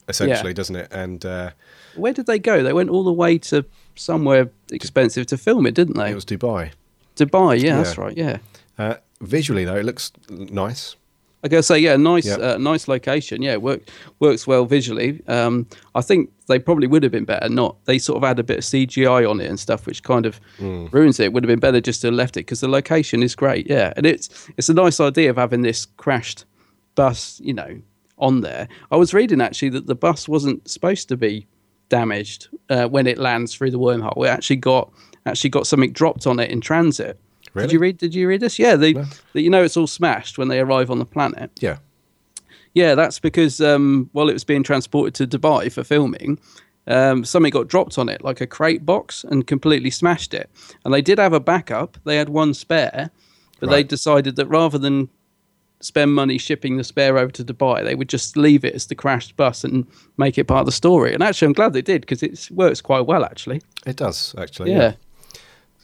[0.08, 0.54] essentially Yeah.
[0.54, 1.52] doesn't it and uh,
[1.96, 2.62] Where did they go?
[2.64, 3.66] They went all the way to
[3.98, 6.12] somewhere expensive to film it, didn't they?
[6.12, 6.72] it was dubai
[7.16, 7.60] Dubai.
[7.62, 8.16] Yeah, that's right.
[8.16, 8.38] Yeah.
[8.78, 10.96] uh, visually though it looks nice
[11.44, 12.40] I gotta say, yeah, nice, Yep.
[12.40, 13.44] uh, nice location.
[13.44, 13.82] Yeah, work,
[14.20, 15.22] works well visually.
[15.28, 17.48] Um, I think they probably would have been better.
[17.48, 20.26] Not they sort of add a bit of CGI on it and stuff, which kind
[20.26, 20.92] of Mm.
[20.92, 21.26] ruins it.
[21.26, 23.68] It would have been better just to have left it because the location is great.
[23.70, 26.44] Yeah, and it's it's a nice idea of having this crashed
[26.96, 27.82] bus, you know,
[28.18, 28.68] on there.
[28.92, 31.46] I was reading actually that the bus wasn't supposed to be
[31.90, 34.26] damaged uh, when it lands through the wormhole.
[34.26, 34.92] It actually got
[35.26, 37.20] actually got something dropped on it in transit.
[37.56, 37.98] Did you read?
[37.98, 38.60] Did you read this?
[38.60, 41.52] Yeah, they, that you know it's all smashed when they arrive on the planet.
[41.60, 41.78] yeah
[42.74, 46.40] Yeah, that's because um, while it was being transported to Dubai for filming,
[46.86, 50.50] um, something got dropped on it, like a crate box, and completely smashed it.
[50.86, 53.10] And they did have a backup; they had one spare,
[53.60, 55.10] but they decided that rather than
[55.80, 57.84] spend money shipping the spare over to Dubai.
[57.84, 59.86] They would just leave it as the crashed bus and
[60.18, 61.14] make it part of the story.
[61.14, 63.24] And actually, I'm glad they did because it works quite well.
[63.24, 64.72] Actually, It does actually.
[64.72, 64.94] yeah.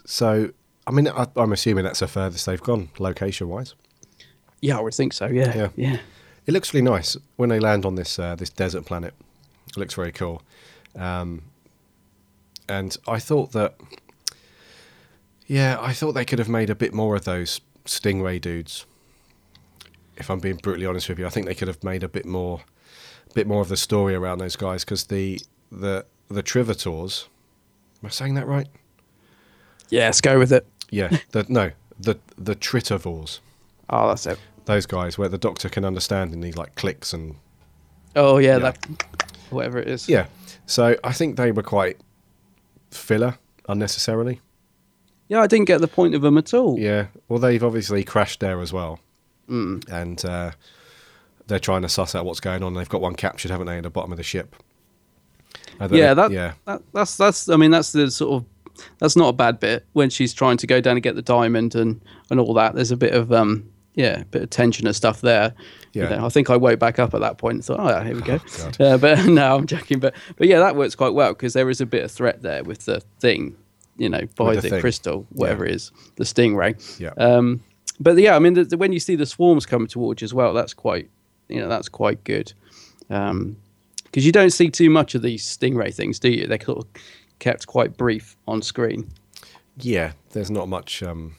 [0.05, 0.49] So,
[0.87, 3.75] I mean, I, I'm assuming that's the furthest they've gone location wise.
[4.61, 5.27] Yeah, I would think so.
[5.27, 5.69] Yeah, Yeah.
[5.75, 5.97] yeah.
[6.45, 9.13] It looks really nice when they land on this uh, this desert planet.
[9.69, 10.41] It looks very cool.
[10.95, 11.43] Um,
[12.67, 13.75] and I thought that,
[15.47, 18.85] yeah, I thought they could have made a bit more of those stingray dudes.
[20.17, 22.25] If I'm being brutally honest with you, I think they could have made a bit
[22.25, 22.61] more,
[23.33, 25.39] bit more of the story around those guys because the
[25.71, 27.27] the the Trivators.
[28.01, 28.67] Am I saying that right?
[29.89, 30.65] Yeah, let's go with it.
[30.89, 31.17] Yeah.
[31.31, 33.39] The no, the the Tritovores.
[33.89, 34.39] Oh, that's it.
[34.65, 37.35] Those guys where the Doctor can understand and he like clicks and
[38.15, 38.59] Oh yeah, Yeah.
[38.59, 39.03] that
[39.49, 40.07] whatever it is.
[40.07, 40.27] Yeah.
[40.65, 41.97] So I think they were quite
[42.91, 43.37] filler
[43.67, 44.39] unnecessarily.
[45.27, 45.41] yeah.
[45.41, 46.77] I didn't get the point of them at all.
[46.79, 47.07] Yeah.
[47.27, 48.99] Well, they've obviously crashed there as well,
[49.49, 49.87] Mm.
[49.91, 50.51] and uh,
[51.47, 52.73] they're trying to suss out what's going on.
[52.73, 54.55] They've got one captured, haven't they, at the bottom of the ship?
[55.91, 57.49] Yeah, that, yeah, that that's that's.
[57.49, 60.67] I mean, that's the sort of that's not a bad bit when she's trying to
[60.67, 62.75] go down and get the diamond and and all that.
[62.75, 65.53] There's a bit of um yeah, a bit of tension and stuff there.
[65.93, 66.09] You Yeah.
[66.17, 68.15] know, I think I woke back up at that point and thought, oh, yeah, here
[68.15, 68.39] we go.
[68.57, 68.81] God.
[68.81, 69.99] uh, but no, I'm joking.
[69.99, 72.63] But but yeah, that works quite well because there is a bit of threat there
[72.63, 73.55] with the thing,
[73.97, 76.99] you know, by With the the, crystal, whatever it is, the stingray.
[76.99, 77.13] Yeah.
[77.17, 77.61] Um,
[78.03, 80.33] but yeah, I mean, the, the, when you see the swarms coming towards you as
[80.33, 81.09] well, that's quite,
[81.49, 82.53] you know, that's quite good.
[83.09, 83.57] Um,
[84.03, 86.45] because you don't see too much of these stingray things, do you?
[86.45, 86.87] They're sort of
[87.39, 89.09] kept quite brief on screen.
[89.77, 90.11] yeah.
[90.31, 91.01] There's not much.
[91.03, 91.35] Um,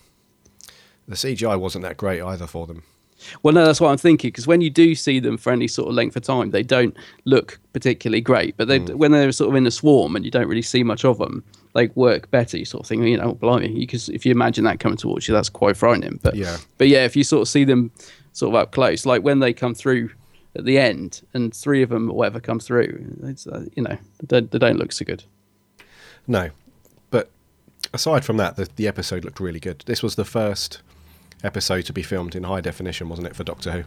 [1.08, 2.82] the CGI wasn't that great either for them.
[3.42, 4.28] Well, no, that's what I'm thinking.
[4.28, 6.96] Because when you do see them for any sort of length of time, they don't
[7.24, 8.56] look particularly great.
[8.56, 8.94] But they, Mm.
[8.96, 11.42] when they're sort of in a swarm and you don't really see much of them,
[11.74, 12.56] they work better.
[12.56, 15.34] You sort of think, you know, blimey, because if you imagine that coming towards you,
[15.34, 16.20] that's quite frightening.
[16.22, 16.56] But Yeah.
[16.78, 17.90] but yeah, if you sort of see them
[18.32, 20.10] sort of up close, like when they come through
[20.56, 23.98] at the end, and three of them or whatever come through, it's, uh, you know,
[24.22, 25.24] they, they don't look so good.
[26.28, 26.50] No,
[27.10, 27.28] but
[27.92, 29.82] aside from that, the, the episode looked really good.
[29.86, 30.80] This was the first
[31.42, 33.82] episode to be filmed in high definition, wasn't it, for Doctor Who?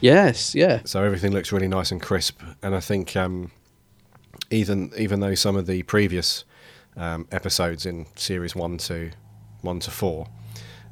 [0.00, 3.50] Yes, yeah, So everything looks really nice and crisp, and I think um,
[4.50, 6.44] even even though some of the previous
[6.98, 9.10] um, episodes in series one to
[9.62, 10.26] one to four,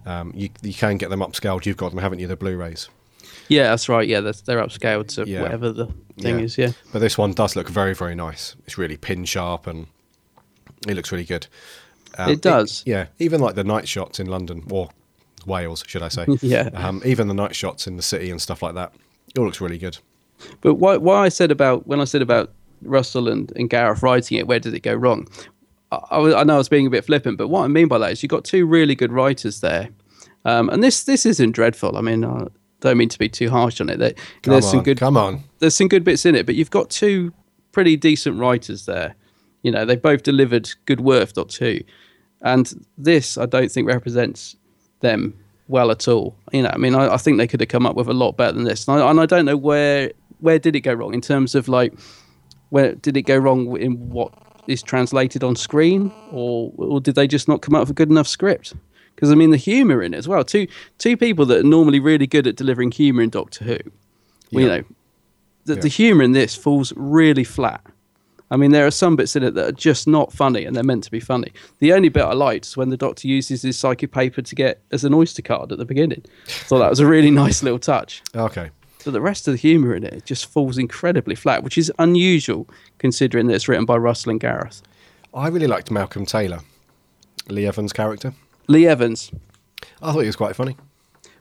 [0.07, 1.67] um, you you can get them upscaled.
[1.67, 2.27] You've got them, haven't you?
[2.27, 2.89] The Blu-rays.
[3.49, 4.07] yeah, that's right.
[4.09, 5.43] Yeah, that's, they're upscaled to Yeah.
[5.43, 5.87] whatever the
[6.19, 6.45] thing Yeah.
[6.45, 6.57] is.
[6.59, 6.73] Yeah.
[6.93, 8.57] But this one does look very very nice.
[8.67, 9.87] It's really pin sharp and
[10.89, 11.47] it looks really good.
[12.19, 12.83] Um, It does.
[12.87, 14.89] yeah, even like the night shots in London or
[15.45, 16.27] Wales, should I say?
[16.41, 16.71] Yeah.
[16.75, 18.93] Um, even the night shots in the city and stuff like that.
[19.35, 19.99] It all looks really good.
[20.61, 22.53] But why, why I said about when I said about
[22.83, 25.27] Russell and, and Gareth writing it, where did it go wrong?
[25.93, 28.13] I, I, know I was being a bit flippant, but what I mean by that
[28.13, 29.89] is you've got two really good writers there,
[30.45, 31.97] um, and this this isn't dreadful.
[31.97, 32.47] I mean, I
[32.81, 33.99] don't mean to be too harsh on it.
[33.99, 34.13] There,
[34.43, 35.45] Come there's on, some good come on.
[35.61, 37.33] there's some good bits in it, but you've got two
[37.73, 39.15] pretty decent writers there.
[39.63, 41.83] You know, they both delivered good work, not two.
[42.43, 44.57] And this, I don't think represents
[45.01, 45.35] them
[45.69, 46.37] well at all.
[46.53, 48.37] You know, I mean, I, I think they could have come up with a lot
[48.37, 48.87] better than this.
[48.87, 51.67] And I, and I don't know where where did it go wrong in terms of
[51.67, 51.95] like
[52.69, 54.33] where did it go wrong in what
[54.69, 58.11] is translated on screen, or or did they just not come up with a good
[58.11, 58.75] enough script?
[59.15, 60.45] Because I mean, the humour in it as well.
[60.45, 60.67] Two
[60.99, 63.79] two people that are normally really good at delivering humour in Doctor Who.
[64.53, 64.83] Well, you know,
[65.65, 65.81] the, Yeah.
[65.81, 67.81] the humour in this falls really flat.
[68.49, 70.85] I mean, there are some bits in it that are just not funny, and they're
[70.85, 71.53] meant to be funny.
[71.81, 74.81] The only bit I liked is when the Doctor uses his psychic paper to get
[74.93, 76.23] as an Oyster card at the beginning.
[76.47, 78.23] Thought that was a really nice little touch.
[78.37, 78.71] Okay.
[79.07, 82.69] But the rest of the humour in it just falls incredibly flat, which is unusual
[82.99, 84.83] considering that it's written by Russell and Gareth.
[85.33, 86.59] I really liked Malcolm Taylor,
[87.49, 88.35] Lee Evans' character.
[88.67, 89.31] Lee Evans.
[90.03, 90.77] I thought he was quite funny.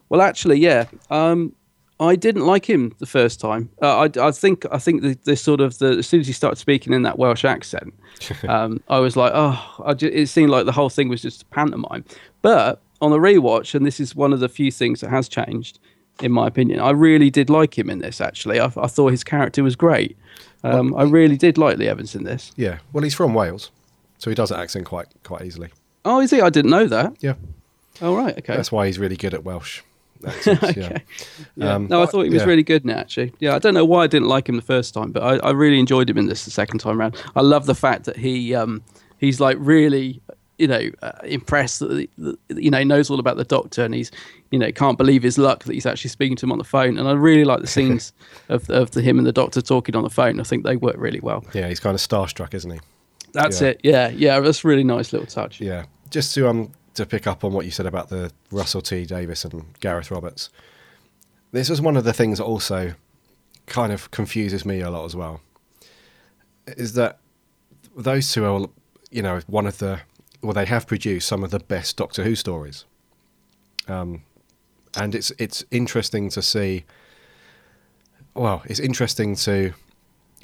[0.09, 0.85] Well, actually, yeah.
[1.09, 1.55] Um,
[1.99, 3.71] I didn't like him the first time.
[3.81, 6.33] Uh, I, I think I think the, the sort of the as soon as he
[6.33, 7.95] started speaking in that Welsh accent,
[8.47, 11.41] um, I was like, oh, I ju- it seemed like the whole thing was just
[11.41, 12.05] a pantomime.
[12.43, 15.79] But on the rewatch, and this is one of the few things that has changed,
[16.21, 18.21] in my opinion, I really did like him in this.
[18.21, 20.17] Actually, I, I thought his character was great.
[20.63, 22.51] Um, I really did like Lee Evans in this.
[22.55, 22.79] Yeah.
[22.91, 23.71] Well, he's from Wales,
[24.17, 25.69] so he does that accent quite quite easily.
[26.03, 26.41] Oh, is he?
[26.41, 27.15] I didn't know that.
[27.19, 27.35] Yeah.
[28.01, 28.37] Oh, right.
[28.37, 28.55] Okay.
[28.55, 29.81] That's why he's really good at Welsh
[30.25, 30.63] accents.
[30.63, 31.03] okay.
[31.55, 31.75] Yeah.
[31.75, 32.47] Um, no, I thought he was yeah.
[32.47, 33.33] really good in it, actually.
[33.39, 35.51] Yeah, I don't know why I didn't like him the first time, but I, I
[35.51, 37.15] really enjoyed him in this the second time around.
[37.35, 38.83] I love the fact that he um,
[39.17, 40.21] he's like really,
[40.57, 43.83] you know, uh, impressed that, the, the- you know, he knows all about the doctor
[43.83, 44.11] and he's,
[44.51, 46.97] you know, can't believe his luck that he's actually speaking to him on the phone.
[46.97, 48.13] And I really like the scenes
[48.49, 50.39] of, of the, him and the doctor talking on the phone.
[50.39, 51.43] I think they work really well.
[51.53, 52.79] Yeah, he's kind of starstruck, isn't he?
[53.33, 53.67] That's Yeah.
[53.69, 53.81] it.
[53.83, 55.59] Yeah, yeah, that's a really nice little touch.
[55.59, 55.85] Yeah.
[56.09, 59.43] Just to um to pick up on what you said about the Russell T Davies
[59.43, 60.49] and Gareth Roberts.
[61.51, 62.93] this is one of the things that also
[63.65, 65.41] kind of confuses me a lot as well.
[66.67, 67.19] Is that
[67.97, 68.67] those two are,
[69.11, 69.99] you know, one of the
[70.45, 72.85] well, they have produced some of the best Doctor Who stories.
[73.87, 74.23] Um,
[74.95, 76.85] and it's it's interesting to see.
[78.33, 79.73] Well, it's interesting to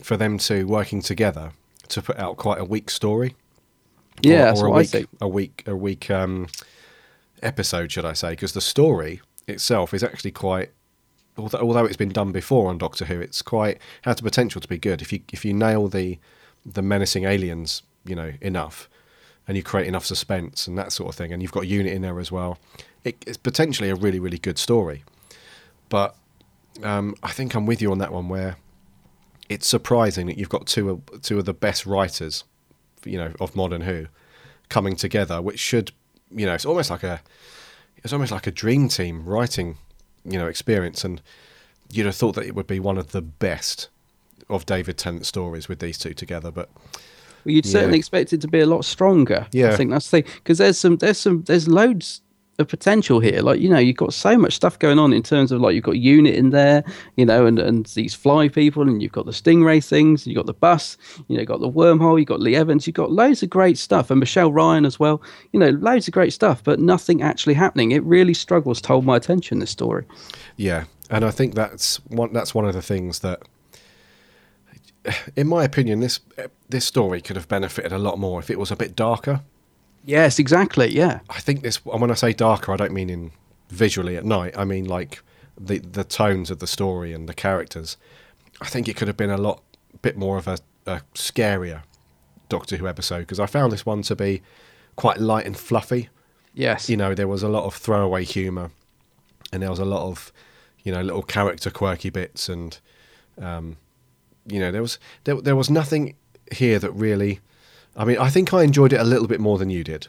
[0.01, 1.51] for them to working together
[1.89, 3.35] to put out quite a weak story.
[4.21, 5.09] Yeah, that's or, a what I weak, think.
[5.21, 6.47] a week a week um,
[7.41, 8.31] episode, should I say?
[8.31, 10.71] Because the story itself is actually quite.
[11.37, 14.67] Although, although it's been done before on Doctor Who, it's quite has the potential to
[14.67, 16.19] be good if you if you nail the
[16.65, 18.89] the menacing aliens, you know, enough,
[19.47, 21.93] and you create enough suspense and that sort of thing, and you've got a unit
[21.93, 22.57] in there as well.
[23.03, 25.03] It, it's potentially a really really good story,
[25.89, 26.15] but
[26.83, 28.57] um, I think I'm with you on that one where
[29.49, 32.45] it's surprising that you've got two of, two of the best writers,
[33.03, 34.07] you know, of modern Who,
[34.69, 35.91] coming together, which should,
[36.33, 37.21] you know, it's almost like a,
[37.97, 39.77] it's almost like a dream team writing,
[40.23, 41.21] you know, experience, and
[41.91, 43.89] you'd have thought that it would be one of the best
[44.49, 46.69] of David Tennant stories with these two together, but
[47.45, 47.71] Well, you'd Yeah.
[47.71, 49.47] certainly expect it to be a lot stronger.
[49.51, 49.71] Yeah.
[49.71, 52.21] I think that's the thing because there's some there's some there's loads
[52.59, 53.41] of potential here.
[53.41, 55.83] Like you know, you've got so much stuff going on in terms of like you've
[55.85, 56.83] got unit in there,
[57.15, 60.45] you know, and and these fly people, and you've got the stingray things, you've got
[60.45, 63.41] the bus, you know, you've got the wormhole, you've got Lee Evans, you've got loads
[63.41, 65.21] of great stuff, and Michelle Ryan as well.
[65.53, 67.91] You know, loads of great stuff, but nothing actually happening.
[67.93, 69.57] It really struggles to hold my attention.
[69.59, 70.05] This story.
[70.57, 72.31] Yeah, and I think that's one.
[72.33, 73.41] That's one of the things that,
[75.35, 76.19] in my opinion, this
[76.69, 79.41] this story could have benefited a lot more if it was a bit darker.
[80.03, 80.89] Yes, exactly.
[80.91, 81.19] Yeah.
[81.29, 81.79] I think this.
[81.91, 83.31] and When I say darker, I don't mean in
[83.69, 84.53] visually at night.
[84.57, 85.21] I mean like
[85.59, 87.97] the the tones of the story and the characters.
[88.61, 89.63] I think it could have been a lot
[90.01, 91.83] bit more of a, a scarier
[92.49, 94.41] Doctor Who episode because I found this one to be
[94.95, 96.09] quite light and fluffy.
[96.53, 96.89] Yes.
[96.89, 98.71] You know, there was a lot of throwaway humour,
[99.53, 100.33] and there was a lot of,
[100.83, 102.77] you know, little character quirky bits, and,
[103.41, 103.77] um,
[104.47, 106.15] you know, there was there, there was nothing
[106.51, 107.39] here that really.
[107.95, 110.07] I mean, I think I enjoyed it a little bit more than you did.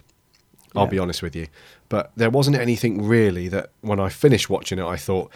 [0.75, 0.91] I'll Yeah.
[0.91, 1.49] be honest with you,
[1.89, 5.31] but there wasn't anything really that when I finished watching it, I thought,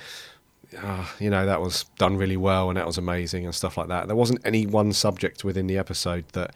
[0.83, 3.89] ah, you know, that was done really well and that was amazing and stuff like
[3.89, 4.07] that.
[4.07, 6.55] There wasn't any one subject within the episode that,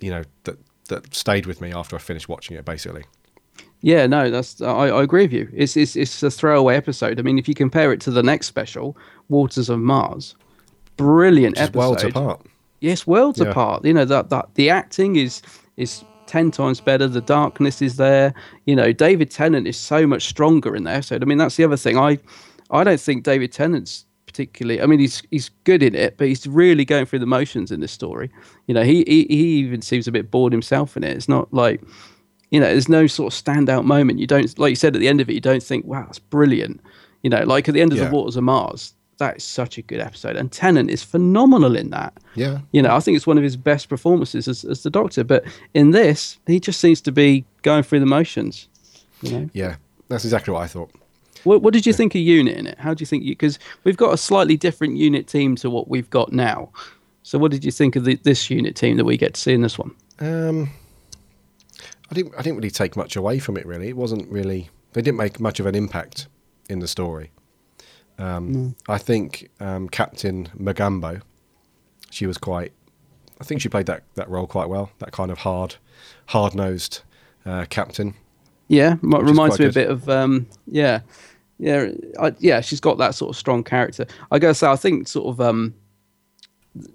[0.00, 0.58] you know, that
[0.88, 2.64] that stayed with me after I finished watching it.
[2.64, 3.04] Basically,
[3.80, 5.48] Yeah, no, that's I, I agree with you.
[5.52, 7.18] It's, it's it's a throwaway episode.
[7.18, 8.96] I mean, if you compare it to the next special,
[9.28, 10.34] Waters of Mars,
[10.96, 11.78] brilliant just episode.
[11.78, 12.46] worlds apart.
[12.80, 13.46] Yes, worlds Yeah.
[13.48, 13.84] apart.
[13.84, 15.42] You know that that the acting is
[15.76, 17.06] is ten times better.
[17.08, 18.34] The darkness is there.
[18.66, 21.22] You know, David Tennant is so much stronger in the episode.
[21.22, 21.98] I mean, that's the other thing.
[21.98, 22.18] I
[22.70, 24.82] I don't think David Tennant's particularly.
[24.82, 27.80] I mean, he's he's good in it, but he's really going through the motions in
[27.80, 28.30] this story.
[28.66, 31.16] You know, he he, he even seems a bit bored himself in it.
[31.16, 31.80] It's not like
[32.50, 34.20] you know, there's no sort of standout moment.
[34.20, 36.20] You don't, like you said at the end of it, you don't think, wow, that's
[36.20, 36.80] brilliant.
[37.24, 38.04] You know, like at the end of Yeah.
[38.08, 41.90] the Waters of Mars, that is such a good episode, and Tennant is phenomenal in
[41.90, 42.12] that.
[42.34, 42.58] Yeah.
[42.72, 45.24] You know, I think it's one of his best performances as, as the Doctor.
[45.24, 45.44] But
[45.74, 48.68] in this, he just seems to be going through the motions.
[49.22, 49.76] You know, Yeah,
[50.08, 50.90] that's exactly what I thought.
[51.44, 52.78] what, what did you think of Unit in it?
[52.78, 53.32] How do you think you?
[53.32, 56.70] Because we've got a slightly different Unit team to what we've got now.
[57.22, 59.52] So, what did you think of the, this Unit team that we get to see
[59.54, 59.92] in this one?
[60.20, 60.70] Um,
[62.10, 62.34] I didn't.
[62.38, 63.66] I didn't really take much away from it.
[63.66, 64.70] Really, it wasn't really.
[64.92, 66.28] They didn't make much of an impact
[66.70, 67.30] in the story.
[68.18, 71.20] Um, I think um, Captain Magambo,
[72.10, 72.72] she was quite.
[73.40, 74.90] I think she played that, that role quite well.
[75.00, 75.76] That kind of hard,
[76.26, 77.02] hard nosed
[77.44, 78.14] uh, captain.
[78.68, 81.00] Yeah, reminds me a bit of um, yeah,
[81.58, 82.60] yeah, I, yeah.
[82.62, 84.06] She's got that sort of strong character.
[84.30, 85.74] I gotta say, I think sort of um,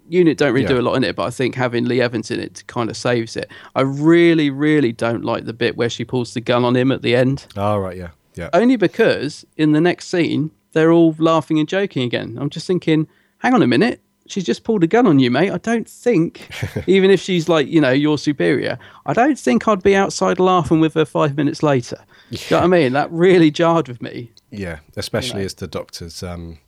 [0.09, 0.69] unit don't really Yeah.
[0.69, 2.97] do a lot in it, but I think having Lee Evans in it kind of
[2.97, 3.49] saves it.
[3.75, 7.01] I really, really don't like the bit where she pulls the gun on him at
[7.03, 8.49] the end, Oh right, yeah, yeah.
[8.53, 12.37] only because in the next scene they're all laughing and joking again.
[12.39, 13.07] I'm just thinking,
[13.39, 14.01] hang on a minute.
[14.27, 15.51] She's just pulled a gun on you, mate.
[15.51, 16.49] I don't think,
[16.87, 20.79] even if she's like, you know, your superior, I don't think I'd be outside laughing
[20.79, 21.97] with her five minutes later.
[22.29, 22.93] Do you know what I mean?
[22.93, 24.31] That really jarred with me.
[24.51, 26.59] Yeah, especially as the Doctor's um,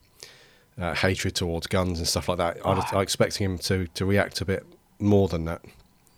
[0.78, 2.58] uh, hatred towards guns and stuff like that.
[2.66, 4.66] I was, I was expecting him to to react a bit
[5.00, 5.62] more than that.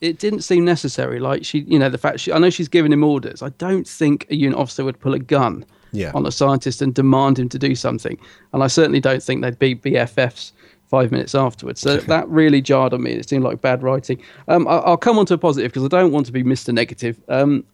[0.01, 1.19] It didn't seem necessary.
[1.19, 3.41] Like she, you know, the fact she, I know she's giving him orders.
[3.41, 5.65] I don't think a unit officer would pull a gun
[5.95, 6.11] Yeah.
[6.13, 8.17] on a scientist and demand him to do something.
[8.53, 10.51] And I certainly don't think they'd be BFFs
[10.87, 11.81] five minutes afterwards.
[11.81, 13.11] So that really jarred on me.
[13.13, 14.21] It seemed like bad writing.
[14.47, 16.73] Um, I, I'll come on to a positive because I don't want to be Mr.
[16.73, 17.19] Negative.
[17.27, 17.65] Um,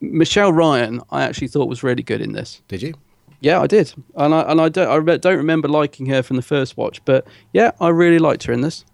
[0.00, 2.62] Michelle Ryan, I actually thought was really good in this.
[2.68, 2.94] Did you?
[3.40, 6.36] Yeah, I did, and I and I don't I re- don't remember liking her from
[6.36, 8.84] the first watch, but yeah, I really liked her in this.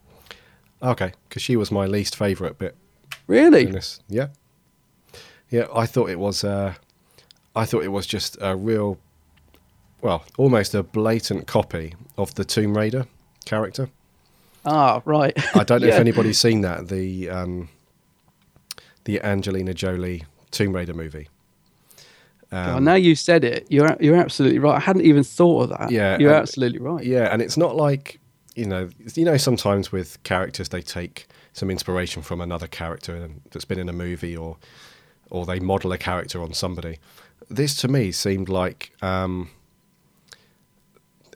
[0.83, 2.77] Okay, because she was my least favourite bit
[3.27, 3.73] Really.
[4.09, 4.29] Yeah,
[5.51, 5.67] yeah.
[5.75, 6.45] I thought it was.
[6.45, 6.75] Uh,
[7.55, 8.99] I thought it was just a real.
[10.01, 13.07] well, almost a blatant copy of the Tomb Raider
[13.45, 13.89] character.
[14.65, 15.33] Ah, right.
[15.57, 17.69] I don't know if anybody's seen that the um,
[19.05, 21.29] the Angelina Jolie Tomb Raider movie.
[22.53, 24.77] Oh, now you said it, you're you're absolutely right.
[24.77, 25.91] I hadn't even thought of that.
[25.91, 27.05] Yeah, you're and- absolutely right.
[27.05, 28.21] Yeah, and it's not like
[28.55, 33.65] you know, you know, sometimes with characters they take some inspiration from another character that's
[33.65, 34.57] been in a movie, or
[35.31, 36.99] or they model a character on somebody.
[37.49, 39.51] This to me seemed like um,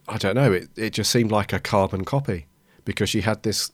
[0.09, 0.53] I don't know.
[0.53, 2.47] It it just seemed like a carbon copy
[2.85, 3.73] because she had this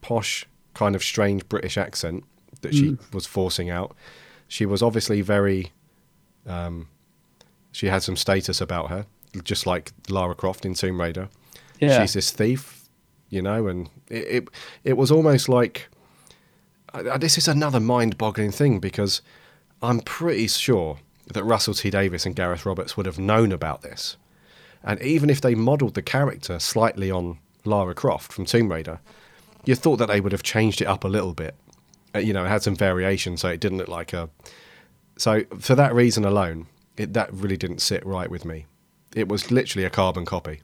[0.00, 2.24] posh kind of strange British accent
[2.60, 3.14] that she Mm.
[3.14, 3.94] was forcing out.
[4.48, 5.72] She was obviously very.
[6.46, 6.88] Um,
[7.72, 9.06] she had some status about her,
[9.42, 11.28] just like Lara Croft in Tomb Raider.
[11.80, 12.00] Yeah.
[12.02, 12.88] She's this thief,
[13.30, 14.48] you know, and it it,
[14.84, 15.88] it was almost like
[16.92, 19.22] uh, this is another mind-boggling thing because
[19.82, 20.98] I'm pretty sure
[21.32, 24.16] that Russell T Davies and Gareth Roberts would have known about this,
[24.82, 29.00] and even if they modelled the character slightly on Lara Croft from Tomb Raider,
[29.64, 31.54] you thought that they would have changed it up a little bit,
[32.14, 34.28] uh, you know, had some variation so it didn't look like a.
[35.16, 36.66] So for that reason alone,
[36.96, 38.66] it, that really didn't sit right with me.
[39.14, 40.60] It was literally a carbon copy.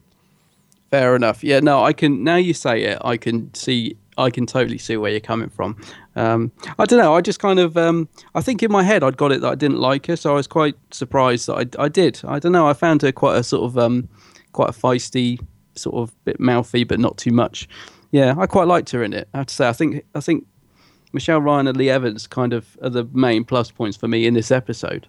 [0.91, 1.43] Fair enough.
[1.43, 2.23] Yeah, no, I can.
[2.23, 3.97] Now you say it, I can see.
[4.17, 5.81] I can totally see where you're coming from.
[6.15, 7.15] Um, I don't know.
[7.15, 7.77] I just kind of.
[7.77, 10.31] Um, I think in my head I'd got it that I didn't like her, so
[10.31, 12.21] I was quite surprised that I, I did.
[12.25, 12.67] I don't know.
[12.67, 14.09] I found her quite a sort of um,
[14.51, 15.39] quite a feisty,
[15.75, 17.67] sort of bit mouthy, but not too much.
[18.11, 19.29] Yeah, I quite liked her in it.
[19.33, 19.69] I have to say.
[19.69, 20.03] I think.
[20.15, 20.45] I think
[21.13, 24.33] Michelle Ryan and Lee Evans kind of are the main plus points for me in
[24.33, 25.07] this episode.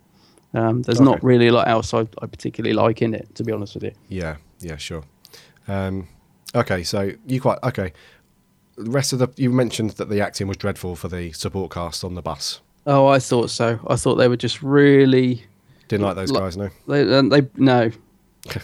[0.54, 3.52] Um, there's not really a lot else I, I particularly like in it, to be
[3.52, 3.92] honest with you.
[4.08, 5.02] Yeah, yeah, sure.
[5.66, 6.08] Um,
[6.54, 7.92] okay, so you quite okay.
[8.76, 12.04] The rest of the you mentioned that the acting was dreadful for the support cast
[12.04, 12.60] on the bus.
[12.86, 13.78] Oh, I thought so.
[13.86, 15.44] I thought they were just really.
[15.88, 16.70] Didn't like those guys, no.
[16.88, 17.90] They, uh, they no.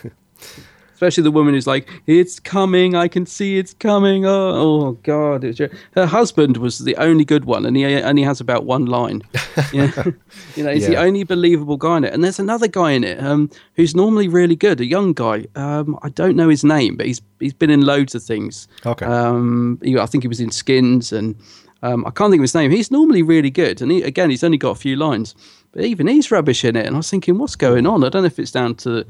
[0.99, 2.97] Especially the woman who's like, "It's coming!
[2.97, 4.51] I can see it's coming!" Oh,
[4.89, 5.45] oh God!
[5.93, 9.23] Her husband was the only good one, and he only has about one line.
[9.73, 9.93] Yeah.
[10.57, 12.15] you know, he's the only believable guy in it.
[12.15, 15.47] And there's another guy in it um, who's normally really good, a young guy.
[15.57, 18.67] Um, I don't know his name, but he's he's been in loads of things.
[18.87, 19.05] Okay.
[19.05, 21.37] Um, he, I think he was in Skins, and
[21.83, 22.71] um, I can't think of his name.
[22.71, 25.35] He's normally really good, and he, again, he's only got a few lines,
[25.73, 26.87] but even he's rubbish in it.
[26.87, 28.03] And I was thinking, what's going on?
[28.03, 29.05] I don't know if it's down to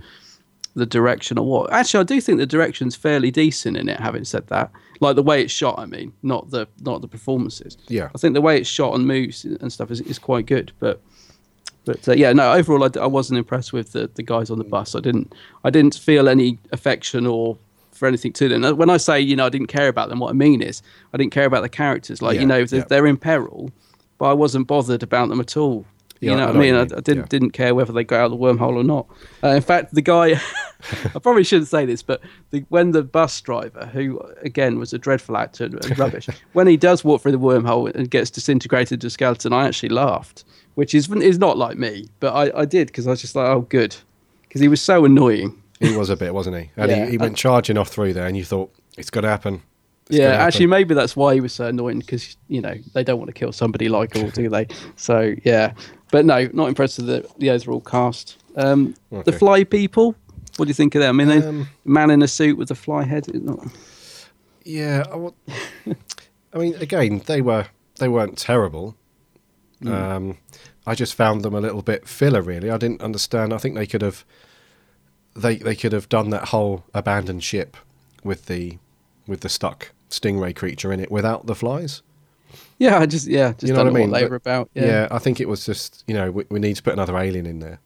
[0.79, 1.73] the direction or what.
[1.73, 4.01] Actually, I do think the direction's fairly decent in it.
[4.01, 4.71] Having said that,
[5.01, 7.77] like the way it's shot, I mean, not the not the performances.
[7.89, 8.09] Yeah.
[8.15, 10.73] I think the way it's shot and moves and stuff is, is quite good.
[10.79, 11.01] But
[11.85, 12.53] but uh, yeah, no.
[12.53, 14.95] Overall, I wasn't impressed with the, the guys on the bus.
[14.95, 17.59] I didn't I didn't feel any affection or
[17.93, 18.77] for anything to them.
[18.77, 21.17] When I say you know I didn't care about them, what I mean is I
[21.17, 22.23] didn't care about the characters.
[22.23, 22.87] Like Yeah, you know they're, yeah.
[22.89, 23.71] they're in peril,
[24.19, 25.85] but I wasn't bothered about them at all.
[26.21, 26.75] You Yeah, know I what I mean?
[26.75, 27.27] what mean, I didn't yeah.
[27.29, 29.07] didn't care whether they got out of the wormhole or not.
[29.43, 30.33] Uh, in fact, the guy,
[31.15, 34.99] I probably shouldn't say this, but the, when the bus driver, who again was a
[34.99, 39.11] dreadful actor and rubbish, when he does walk through the wormhole and gets disintegrated to
[39.11, 40.45] skeleton, I actually laughed,
[40.75, 43.47] which is is not like me, but I, I did because I was just like,
[43.47, 43.95] oh, good,
[44.43, 45.63] because he was so annoying.
[45.81, 46.71] He was a bit, wasn't he?
[46.77, 47.05] And Yeah.
[47.05, 49.63] he, he went charging off through there, and you thought it's going to happen.
[50.09, 53.19] It's yeah, actually, maybe that's why he was so annoying because you know they don't
[53.19, 54.67] want to kill somebody like all, do they?
[54.97, 55.75] So yeah,
[56.11, 58.37] but no, not impressed with the, the overall cast.
[58.57, 58.95] Um,
[59.25, 60.15] The fly people,
[60.57, 61.21] what do you think of them?
[61.21, 63.33] I mean, they, Um, man in a suit with a fly head.
[63.33, 63.69] Not,
[64.65, 65.93] Yeah, I,
[66.53, 67.67] I mean, again, they were
[67.99, 68.97] they weren't terrible.
[69.83, 69.93] Mm.
[69.93, 70.39] Um,
[70.87, 72.43] I just found them a little bit filler.
[72.43, 73.53] Really, I didn't understand.
[73.53, 74.25] I think they could have
[75.37, 77.77] they they could have done that whole abandoned ship
[78.25, 78.79] with the
[79.27, 82.03] with the stuck stingray creature in it without the flies.
[82.79, 84.11] Yeah, I just yeah, just you know what I mean?
[84.11, 84.71] what they But- were about.
[84.75, 84.87] Yeah.
[84.87, 87.47] Yeah, I think it was just you know we, we need to put another alien
[87.47, 87.79] in there.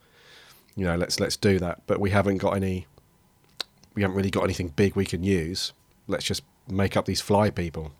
[0.76, 1.82] You know, let's let's do that.
[1.86, 2.86] But we haven't got any.
[3.94, 5.72] We haven't really got anything big we can use.
[6.08, 7.92] Let's just make up these fly people.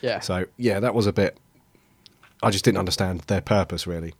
[0.00, 0.20] yeah.
[0.20, 1.36] So yeah, that was a bit.
[2.42, 4.14] I just didn't understand their purpose really.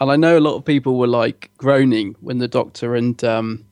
[0.00, 3.66] And I know a lot of people were like groaning when the Doctor and um,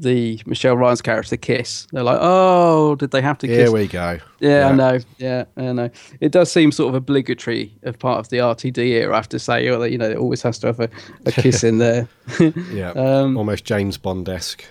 [0.00, 1.86] the Michelle Ryan's character kiss.
[1.92, 3.56] They're like, "Oh, did they have to kiss?
[3.56, 4.18] Here we go.
[4.40, 4.98] Yeah, I know.
[5.18, 5.90] Yeah, I know.
[6.20, 9.12] It does seem sort of obligatory of part of the RTD era.
[9.12, 10.88] I have to say, you know, it always has to have a,
[11.26, 12.08] a kiss in there.
[12.72, 14.64] Yeah, Um, almost James Bond esque.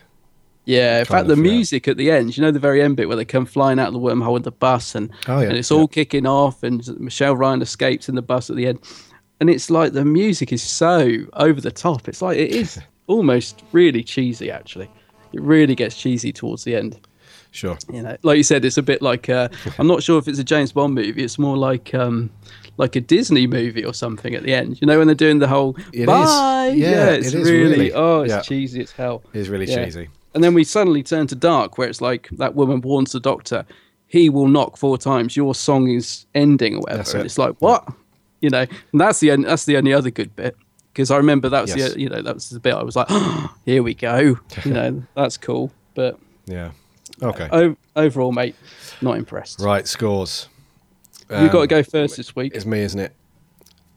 [0.65, 1.41] Yeah, in fact, the yeah.
[1.41, 3.87] music at the end, you know, the very end bit where they come flying out
[3.87, 6.87] of the wormhole in the bus and, Oh, yeah, and it's all kicking off and
[6.99, 8.79] Michelle Ryan escapes in the bus at the end.
[9.39, 12.07] And it's like the music is so over the top.
[12.07, 14.89] It's like, it is almost really cheesy, actually.
[15.33, 16.99] It really gets cheesy towards the end.
[17.51, 17.77] Sure.
[17.91, 19.49] You know, like you said, it's a bit like uh,
[19.79, 21.23] I'm not sure if it's a James Bond movie.
[21.23, 22.29] It's more like um,
[22.77, 24.79] like a Disney movie or something at the end.
[24.81, 26.71] You know, when they're doing the whole It bye.
[26.75, 27.93] Yeah, it's it is really, really.
[27.93, 28.41] oh, it's Yeah.
[28.41, 29.23] cheesy as hell.
[29.33, 29.85] It is really Yeah.
[29.85, 30.09] cheesy.
[30.35, 33.65] And then we suddenly turn to dark, where it's like that woman warns the doctor,
[34.05, 35.35] he will knock four times.
[35.35, 36.97] Your song is ending or whatever.
[36.99, 37.87] That's and it's like what,
[38.41, 38.65] you know.
[38.91, 40.55] And that's the that's the only other good bit
[40.93, 41.93] because I remember that was Yes.
[41.93, 43.07] the you know that was the bit I was like,
[43.65, 44.37] here we go.
[44.65, 45.71] You know, that's cool.
[45.95, 46.71] But Yeah.
[47.21, 47.47] Okay.
[47.51, 48.55] o- overall, mate,
[49.01, 49.59] not impressed.
[49.59, 50.47] Right, scores.
[51.29, 52.53] You've got to Um, go first this week.
[52.55, 53.13] It's me, isn't it?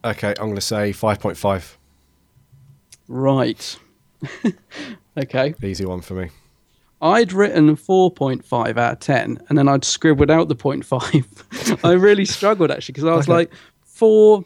[0.04, 1.76] Okay, I'm going to say 5.5.
[3.08, 3.78] Right.
[5.16, 5.54] okay.
[5.62, 6.30] Easy one for me.
[7.00, 11.80] I'd written 4.5 out of 10, and then I'd scribbled out the 0.5.
[11.84, 13.32] I really struggled actually because I was Okay.
[13.32, 13.52] like,
[13.84, 14.44] four.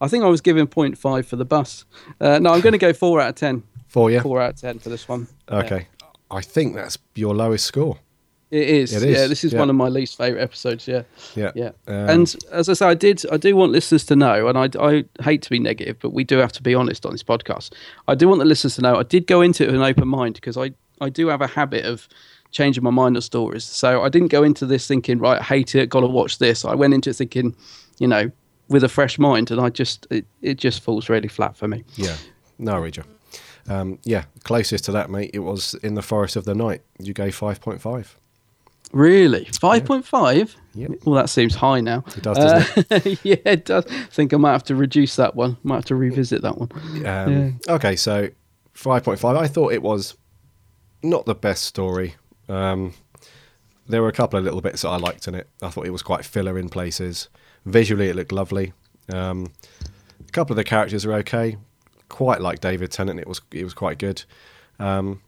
[0.00, 1.84] I think I was giving 0.5 for the bus.
[2.20, 3.62] Uh, no, I'm going to go 4 out of 10.
[3.88, 4.20] For you?
[4.20, 5.26] 4 out of 10 for this one.
[5.50, 5.56] Yeah.
[5.58, 5.88] Okay.
[6.30, 7.98] I think that's your lowest score.
[8.52, 8.92] It is.
[8.92, 9.58] It is, Yeah, this is yeah.
[9.58, 10.86] one of my least favourite episodes.
[10.86, 11.02] Yeah.
[11.34, 11.50] Yeah.
[11.56, 11.70] Yeah.
[11.88, 13.24] Um, and as I say, I did.
[13.32, 16.22] I do want listeners to know, and I, I hate to be negative, but we
[16.24, 17.72] do have to be honest on this podcast.
[18.08, 18.96] I do want the listeners to know.
[18.96, 20.70] I did go into it with an open mind because I,
[21.00, 22.08] I do have a habit of
[22.52, 23.64] changing my mind on stories.
[23.64, 26.64] So I didn't go into this thinking, right, I hate it, got to watch this.
[26.64, 27.54] I went into it thinking,
[27.98, 28.30] you know,
[28.70, 31.84] with a fresh mind, and I just it, it just falls really flat for me.
[31.96, 32.16] Yeah.
[32.58, 33.04] No, I.
[33.68, 36.82] Um, yeah, closest to that, mate, it was In the Forest of the Night.
[36.98, 38.14] You gave 5.5.
[38.92, 40.56] Really, five point five.
[40.74, 40.90] Yep.
[41.04, 42.02] Well, that seems high now.
[42.16, 43.86] It does, doesn't Uh, yeah, it does.
[43.86, 45.56] I think I might have to reduce that one.
[45.62, 47.06] Might have to revisit that one.
[47.06, 48.30] Um, Okay, so
[48.74, 49.38] 5.5.
[49.38, 50.16] I thought it was
[51.04, 52.16] not the best story.
[52.48, 52.94] Um,
[53.86, 55.48] there were a couple of little bits that I liked in it.
[55.62, 57.28] I thought it was quite filler in places.
[57.66, 58.72] Visually, it looked lovely.
[59.12, 59.52] Um,
[60.20, 61.56] a couple of the characters are okay.
[62.08, 64.24] Quite like David Tennant, it was it was quite good.
[64.78, 65.20] Um,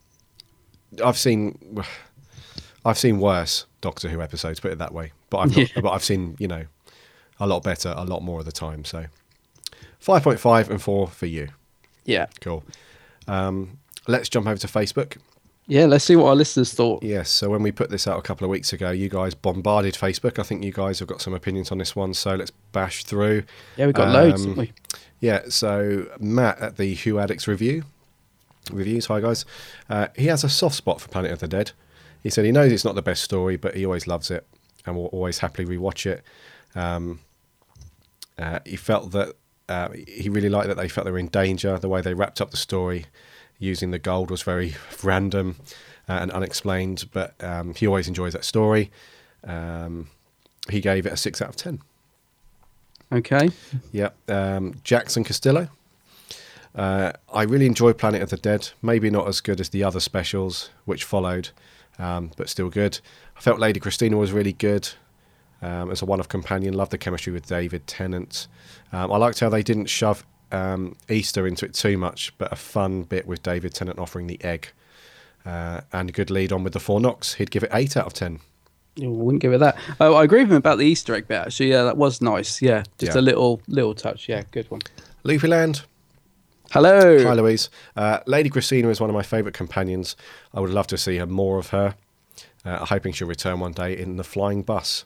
[1.04, 1.82] I've seen
[2.84, 5.12] I've seen worse Doctor Who episodes, put it that way.
[5.30, 6.64] But I've not, but I've seen you know
[7.38, 8.84] a lot better, a lot more of the time.
[8.84, 9.06] So
[9.98, 11.48] five point five and four for you.
[12.04, 12.26] Yeah.
[12.40, 12.64] Cool.
[13.28, 13.78] Um,
[14.08, 15.18] let's jump over to Facebook.
[15.68, 17.02] Yeah, let's see what our listeners thought.
[17.02, 19.94] Yes, so when we put this out a couple of weeks ago, you guys bombarded
[19.94, 20.38] Facebook.
[20.38, 23.44] I think you guys have got some opinions on this one, so let's bash through.
[23.76, 24.72] Yeah, we've got loads, Um, haven't we?
[25.20, 27.84] Yeah, so Matt at the Who Addicts review
[28.72, 29.06] reviews.
[29.06, 29.44] Hi guys,
[29.88, 31.72] uh, he has a soft spot for Planet of the Dead.
[32.22, 34.46] He said he knows it's not the best story, but he always loves it
[34.84, 36.22] and will always happily rewatch it.
[36.74, 37.20] Um,
[38.38, 39.34] uh, he felt that
[39.68, 41.78] uh, he really liked that they felt they were in danger.
[41.78, 43.06] The way they wrapped up the story
[43.62, 45.56] using the gold was very random
[46.08, 48.90] uh, and unexplained, but um, he always enjoys that story.
[49.44, 50.08] Um,
[50.68, 51.80] he gave it a six out of ten.
[53.10, 53.50] Okay.
[53.92, 54.10] Yeah.
[54.28, 55.68] Um, Jackson Castillo.
[56.74, 58.70] Uh, I really enjoy Planet of the Dead.
[58.80, 61.50] Maybe not as good as the other specials which followed,
[61.98, 63.00] um, but still good.
[63.36, 64.88] I felt Lady Christina was really good
[65.60, 66.72] um, as a one-off companion.
[66.72, 68.48] Loved the chemistry with David Tennant.
[68.92, 72.56] Um, I liked how they didn't shove um, Easter into it too much, but a
[72.56, 74.68] fun bit with David Tennant offering the egg.
[75.44, 77.34] Uh, and a good lead on with the four knocks.
[77.34, 78.38] He'd give it eight out of ten.
[79.02, 79.76] I wouldn't give it that.
[80.00, 81.36] Oh, I agree with him about the Easter egg bit.
[81.36, 82.62] Actually, yeah, that was nice.
[82.62, 83.20] Yeah, just Yeah.
[83.20, 84.28] a little little touch.
[84.28, 84.82] Yeah, good one.
[85.24, 85.82] Loopy Land.
[86.70, 87.22] Hello.
[87.24, 87.68] Hi, Louise.
[87.96, 90.16] Uh, Lady Christina is one of my favourite companions.
[90.54, 91.96] I would love to see her more of her.
[92.64, 95.04] Uh, I'm hoping she'll return one day in the flying bus.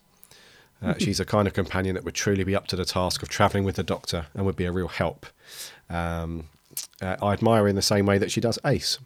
[0.82, 3.28] Uh, she's a kind of companion that would truly be up to the task of
[3.28, 5.26] travelling with the Doctor and would be a real help.
[5.88, 6.48] Um,
[7.00, 8.98] uh, I admire her in the same way that she does Ace.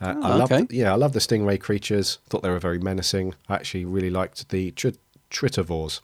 [0.00, 0.66] Uh, I Oh, love, okay.
[0.70, 2.18] yeah, I love the stingray creatures.
[2.28, 3.34] Thought they were very menacing.
[3.48, 4.88] I actually really liked the tr-
[5.30, 6.00] Tritovores.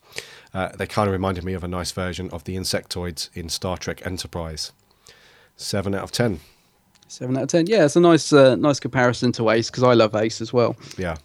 [0.53, 3.75] Uh, they kind of reminded me of a nice version of the insectoids in Star
[3.77, 4.71] Trek Enterprise.
[5.57, 6.39] Seven out of ten.
[7.09, 7.67] Seven out of ten.
[7.67, 10.77] Yeah, it's a nice uh, nice comparison to Ace because I love Ace as well.
[10.97, 11.17] Yeah.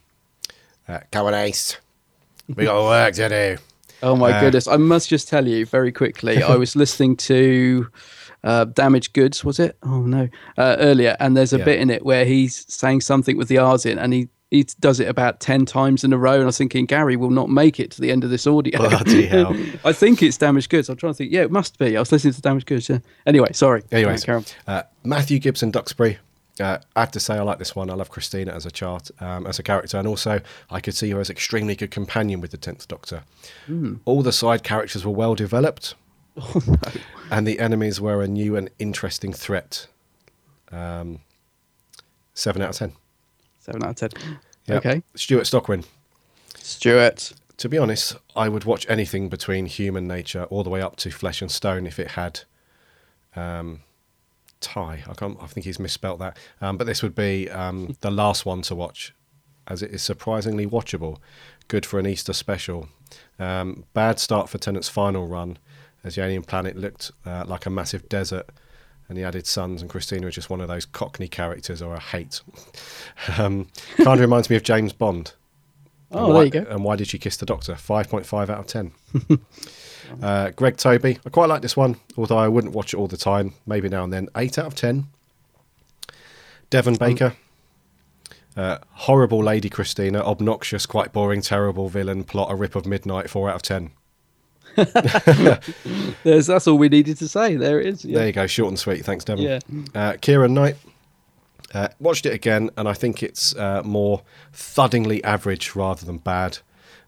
[0.89, 1.77] Uh, come on, Ace.
[2.57, 3.57] We got work to do.
[4.03, 4.67] Oh my Uh, goodness!
[4.67, 6.43] I must just tell you very quickly.
[6.43, 7.87] I was listening to
[8.43, 9.77] uh, "Damaged Goods," was it?
[9.85, 10.29] Oh no,
[10.59, 11.65] uh, earlier, and there's a Yeah.
[11.65, 14.99] bit in it where he's saying something with the R's in, and he he does
[15.01, 17.79] it about ten times in a row, and I was thinking Gary will not make
[17.79, 18.77] it to the end of this audio.
[18.77, 19.57] Bloody hell.
[19.85, 21.33] I think it's "Damaged Goods." I'm trying to think.
[21.33, 21.97] Yeah, it must be.
[21.97, 22.99] I was listening to "Damaged Goods." Yeah.
[23.25, 23.83] Anyway, sorry.
[23.93, 26.19] Anyways, Right, uh, Matthew Gibson Duxbury.
[26.61, 27.89] Uh, I have to say, I like this one.
[27.89, 30.41] I love Christina as a chart, um, as a character, and also
[30.71, 33.23] I could see her as extremely good companion with the Tenth Doctor.
[33.67, 33.97] Hmm.
[34.05, 35.95] All the side characters were well developed,
[37.31, 39.87] and the enemies were a new and interesting threat.
[40.71, 41.21] Um,
[42.35, 42.93] seven out of ten.
[43.61, 44.39] Seven out of ten.
[44.67, 44.87] Yep.
[44.87, 45.03] Okay.
[45.15, 45.85] Stuart Stockwin.
[46.57, 47.33] Stuart.
[47.59, 51.11] To be honest, I would watch anything between human nature all the way up to
[51.11, 52.41] flesh and stone if it had
[53.37, 53.81] um,
[54.63, 55.05] Ty.
[55.07, 55.37] I can't.
[55.43, 56.39] I think he's misspelt that.
[56.61, 59.15] Um, but this would be um, the last one to watch.
[59.69, 61.19] as it is surprisingly watchable.
[61.69, 62.89] Good for an Easter special.
[63.39, 65.59] Um, bad start for Tennant's final run,
[66.05, 68.49] as the alien planet looked uh, like a massive desert,
[69.09, 72.01] and the added suns and Christina is just one of those Cockney characters or I
[72.01, 72.41] hate.
[73.39, 75.35] um, kind of reminds me of James Bond.
[76.11, 76.71] Oh, and there you go.
[76.71, 77.75] And why did she kiss the Doctor?
[77.75, 78.93] Five point five out of ten.
[80.21, 83.17] uh, Greg Toby, I quite like this one, although I wouldn't watch it all the
[83.17, 83.55] time.
[83.67, 84.29] Maybe now and then.
[84.37, 85.07] Eight out of ten.
[86.71, 87.35] Devon Baker.
[88.57, 93.49] Uh, horrible Lady Christina, obnoxious, quite boring, terrible villain, plot a rip of midnight, four
[93.49, 93.91] out of ten.
[96.25, 97.57] There's, that's all we needed to say.
[97.57, 98.05] There it is.
[98.05, 98.19] Yeah.
[98.19, 99.05] There you go, short and sweet.
[99.05, 99.45] Thanks, Devon.
[99.45, 99.59] Yeah.
[99.95, 100.77] Uh, Kieran Knight.
[101.75, 106.59] Uh, watched it again, and I think it's uh, more thuddingly average rather than bad.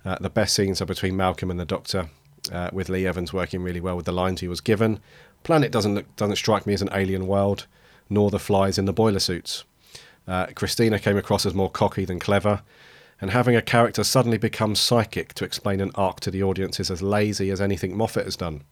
[0.04, 2.08] Uh, the best scenes are between Malcolm and the Doctor,
[2.52, 5.00] uh, with Lee Evans working really well with the lines he was given.
[5.42, 7.66] Planet doesn't look, doesn't strike me as an alien world,
[8.08, 9.64] nor the flies in the boiler suits.
[10.26, 12.62] Uh, Christina came across as more cocky than clever,
[13.20, 16.90] and having a character suddenly become psychic to explain an arc to the audience is
[16.90, 18.62] as lazy as anything Moffat has done.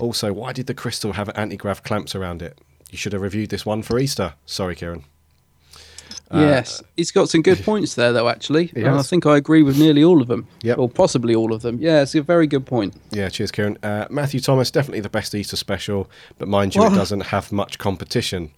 [0.00, 2.58] Also, why did the crystal have anti-grav clamps around it?
[2.90, 4.34] You should have reviewed this one for Easter.
[4.44, 5.04] Sorry, Kieran.
[6.30, 8.28] Uh, yes, he's got some good points there, though.
[8.28, 10.46] Actually, and I think I agree with nearly all of them.
[10.62, 10.78] Yep.
[10.78, 11.78] or possibly all of them.
[11.80, 12.94] Yeah, it's a very good point.
[13.10, 13.78] Yeah, cheers, Kieran.
[13.82, 16.92] Uh, Matthew Thomas, definitely the best Easter special, but mind you, What?
[16.92, 18.50] it doesn't have much competition.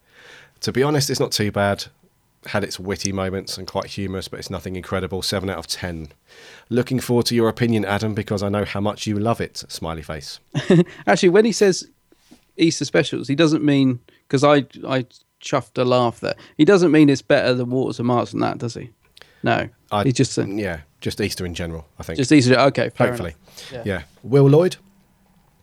[0.60, 1.86] To be honest, it's not too bad.
[2.46, 5.20] Had its witty moments and quite humorous, but it's nothing incredible.
[5.20, 6.08] 7 out of 10.
[6.70, 9.64] Looking forward to your opinion, Adam, because I know how much you love it.
[9.68, 10.38] Smiley face.
[11.06, 11.88] Actually, when he says
[12.56, 13.98] Easter specials, he doesn't mean
[14.28, 15.06] because I I
[15.46, 16.34] chuffed a laugh there.
[16.58, 18.90] He doesn't mean it's better than Waters of Mars than that, does he?
[19.42, 22.16] No, I, he's just yeah, just Easter in general, I think.
[22.18, 22.58] just Easter.
[22.58, 23.34] Okay, Hopefully.
[23.70, 23.86] enough.
[23.86, 24.02] Yeah.
[24.22, 24.76] Will Lloyd?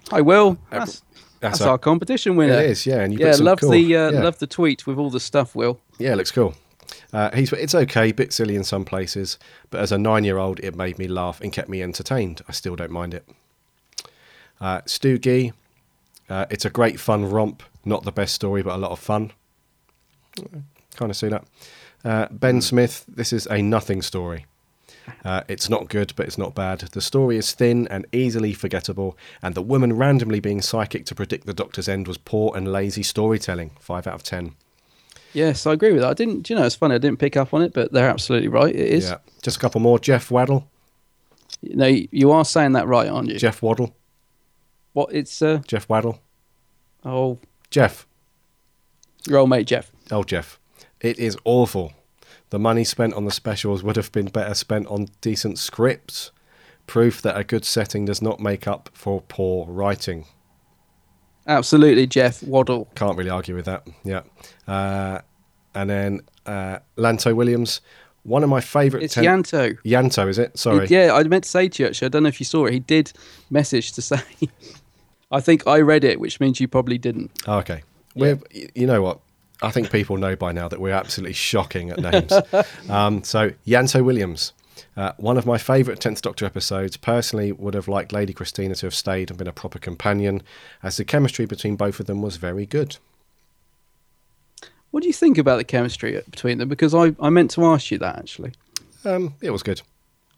[0.10, 0.58] Hi, Will.
[0.70, 1.04] That's, that's
[1.40, 2.54] that's, our- our competition winner.
[2.54, 4.22] It is, yeah, and you yeah, love cool- the uh, yeah.
[4.24, 5.54] love the tweet with all the stuff.
[5.56, 5.80] Will.
[6.00, 6.56] Yeah, it looks cool.
[7.12, 9.38] Uh, he's it's okay, bit silly in some places,
[9.70, 12.42] but as a nine-year-old, it made me laugh and kept me entertained.
[12.48, 13.28] I still don't mind it.
[14.62, 15.52] Uh, Stu Gee,
[16.30, 19.32] uh, it's a great fun romp, not the best story, but a lot of fun.
[20.96, 21.46] Kind of see that.
[22.04, 24.46] Uh, ben Smith, this is a nothing story.
[25.26, 26.80] Uh, it's not good, but it's not bad.
[26.80, 31.46] The story is thin and easily forgettable, and the woman randomly being psychic to predict
[31.46, 33.72] the Doctor's end was poor and lazy storytelling.
[33.82, 34.56] Five out of ten.
[35.34, 36.12] Yes, I agree with that.
[36.12, 36.50] I didn't.
[36.50, 36.96] You know, it's funny.
[36.96, 38.74] I didn't pick up on it, but they're absolutely right.
[38.74, 39.10] It is.
[39.10, 40.00] Yeah, just a couple more.
[40.00, 40.70] Jeff Waddle.
[41.62, 43.38] No, you are saying that right, aren't you?
[43.38, 43.94] Jeff Waddle.
[44.94, 45.14] What?
[45.14, 45.62] It's uh.
[45.68, 46.20] Jeff Waddle.
[47.04, 48.08] Oh, Jeff.
[49.28, 49.92] your old mate Jeff.
[50.12, 50.60] Oh, Jeff.
[51.02, 51.94] It is awful.
[52.50, 56.32] The money spent on the specials would have been better spent on decent scripts.
[56.86, 60.26] Proof that a good setting does not make up for poor writing.
[61.48, 62.88] Absolutely, Jeff Waddle.
[62.96, 63.88] Can't really argue with that.
[64.04, 64.22] Yeah.
[64.68, 65.20] Uh,
[65.76, 67.82] and then uh, Lanto Williams,
[68.24, 69.04] one of my favourite.
[69.04, 69.78] It's Yanto.
[69.84, 70.58] Yanto, is it?
[70.58, 70.88] Sorry.
[70.88, 72.06] He- yeah, I meant to say to you actually.
[72.06, 72.74] I don't know if you saw it.
[72.74, 73.12] He did
[73.50, 74.22] message to say.
[75.32, 77.32] I think I read it, which means you probably didn't.
[77.48, 77.82] Okay.
[78.16, 78.40] We're,
[78.76, 79.20] you know what?
[79.64, 82.34] I think people know by now that we're absolutely shocking at names.
[82.90, 84.54] um, so, Yanto Williams,
[84.98, 88.86] uh, one of my favourite 10th Doctor episodes, personally would have liked Lady Christina to
[88.86, 90.42] have stayed and been a proper companion,
[90.84, 92.98] as the chemistry between both of them was very good.
[94.92, 96.70] What do you think about the chemistry between them?
[96.70, 98.52] Because I, I meant to ask you that actually.
[99.06, 99.82] Um, it was good.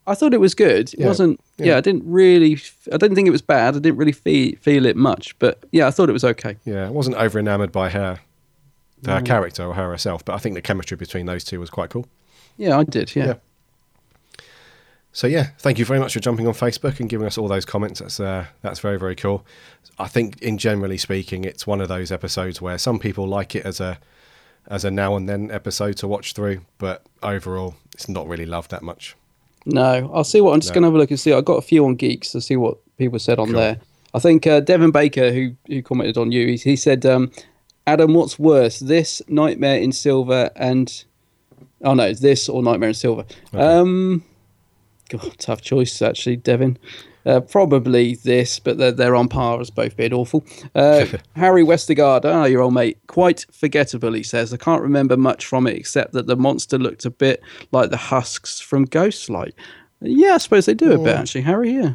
[0.08, 0.94] I thought it was good.
[0.94, 1.42] It Yeah, wasn't.
[1.58, 1.66] Yeah.
[1.66, 1.78] yeah.
[1.78, 2.58] I didn't really.
[2.92, 3.76] I didn't think it was bad.
[3.76, 5.38] I didn't really feel feel it much.
[5.40, 6.56] But yeah, I thought it was okay.
[6.64, 8.20] Yeah, I wasn't over enamoured by her,
[9.06, 9.26] her Mm.
[9.26, 12.06] character or her herself, but I think the chemistry between those two was quite cool.
[12.58, 13.16] Yeah, I did.
[13.16, 13.26] Yeah.
[13.26, 13.34] Yeah.
[15.12, 17.64] So yeah, thank you very much for jumping on Facebook and giving us all those
[17.66, 18.02] comments.
[18.02, 19.46] That's uh, that's very very cool.
[19.98, 23.66] I think, in generally speaking, it's one of those episodes where some people like it
[23.66, 23.98] as a
[24.68, 28.72] as a now and then episode to watch through, but overall, it's not really loved
[28.72, 29.16] that much.
[29.66, 30.76] No, I'll see what I'm just No.
[30.76, 31.32] going to have a look and see.
[31.34, 33.56] I got a few on Geeks to see what people said on Cool.
[33.60, 33.78] there.
[34.14, 37.32] I think uh, Devon Baker, who who commented on you, he, he said, um,
[37.88, 41.04] "Adam, what's worse, this Nightmare in Silver and
[41.82, 44.24] oh no, this or Nightmare in Silver?" Um,
[45.10, 46.78] God, tough choice actually, Devin.
[47.26, 50.46] Uh, probably this, but they're, they're on par as both being awful.
[50.76, 54.54] Uh, Harry Westergaard, ah, your old mate, quite forgettable, he says.
[54.54, 57.98] I can't remember much from it except that the monster looked a bit like the
[57.98, 59.54] husks from Ghostlight.
[60.02, 61.94] Yeah, I suppose they do a bit, actually, Harry, yeah.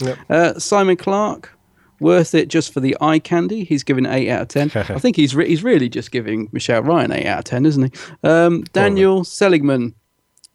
[0.00, 0.18] Yep.
[0.30, 1.57] Uh, Simon Clark,
[2.00, 3.64] worth it just for the eye candy.
[3.64, 4.72] He's given 8 out of 10.
[4.74, 7.94] I think he's, re- he's really just giving Michelle Ryan 8 out of 10, isn't
[7.94, 8.00] he?
[8.22, 9.94] Um, Daniel Seligman,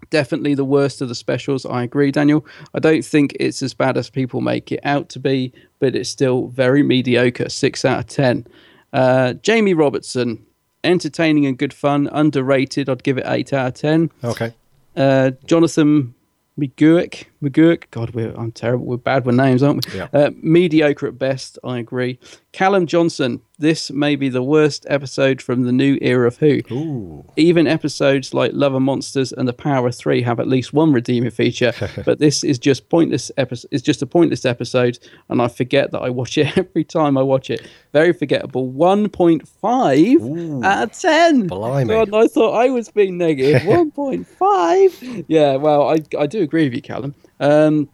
[0.10, 1.66] definitely the worst of the specials.
[1.66, 2.46] I agree, Daniel.
[2.74, 6.10] I don't think it's as bad as people make it out to be, but it's
[6.10, 7.50] still very mediocre.
[7.50, 8.48] Six out of ten.
[8.91, 10.46] Uh, Jamie Robertson,
[10.84, 12.08] entertaining and good fun.
[12.12, 12.89] Underrated.
[12.89, 14.12] I'd give it eight out of ten.
[14.24, 14.54] Okay.
[14.96, 16.14] Uh, Jonathan
[16.60, 17.84] McGurk, McGurk.
[17.91, 18.86] God, we're, I'm terrible.
[18.86, 19.98] We're bad with names, aren't we?
[19.98, 20.08] Yeah.
[20.14, 21.60] Uh, mediocre at best.
[21.64, 22.20] I agree.
[22.54, 23.41] Callum Johnson.
[23.60, 26.62] This may be the worst episode from the new era of Who.
[26.72, 27.26] Ooh.
[27.38, 30.91] Even episodes like Love and Monsters and The Power of Three have at least one
[30.91, 31.72] redeeming feature,
[32.06, 33.32] but this is just pointless.
[33.38, 33.70] Episode.
[33.72, 37.22] It's just a pointless episode, and I forget that I watch it every time I
[37.22, 37.68] watch it.
[37.91, 38.68] Very forgettable.
[38.68, 40.22] One point five
[40.64, 41.48] out of ten.
[41.48, 41.94] Blimey.
[41.94, 43.66] God, I thought I was being negative.
[43.68, 44.91] One point five.
[45.28, 45.56] Yeah.
[45.56, 47.16] Well, I I do agree with you, Callum.
[47.44, 47.89] Um,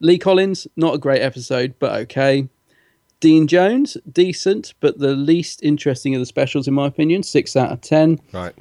[0.00, 2.48] Lee Collins, not a great episode, but okay.
[3.20, 7.22] Dean Jones, decent, but the least interesting of the specials, in my opinion.
[7.22, 8.18] Six out of ten.
[8.32, 8.54] Right.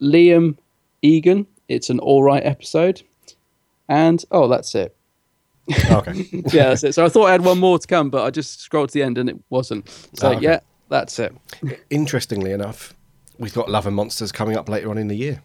[0.00, 0.56] Liam
[1.02, 3.02] Egan, it's an all right episode.
[3.88, 4.96] And oh, that's it.
[5.90, 6.26] Okay.
[6.32, 6.94] yeah, that's it.
[6.94, 9.02] So I thought I had one more to come, but I just scrolled to the
[9.04, 9.88] end and it wasn't.
[10.14, 10.42] So Oh, okay.
[10.42, 11.32] yeah, that's it.
[11.90, 12.94] Interestingly enough,
[13.38, 15.42] we've got Love and Monsters coming up later on in the year.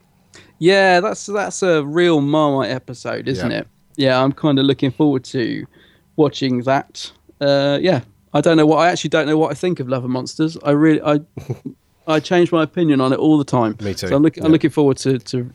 [0.57, 3.59] Yeah, that's that's a real Marmite episode, isn't Yeah.
[3.59, 3.67] it?
[3.97, 5.65] Yeah, I'm kind of looking forward to
[6.15, 7.11] watching that.
[7.41, 8.01] Uh, yeah,
[8.33, 10.57] I don't know what I actually don't know what I think of Love and Monsters.
[10.63, 11.19] I really I
[12.07, 13.75] I change my opinion on it all the time.
[13.81, 14.45] Me too, So I'm, look, yeah.
[14.45, 15.51] I'm looking forward to, to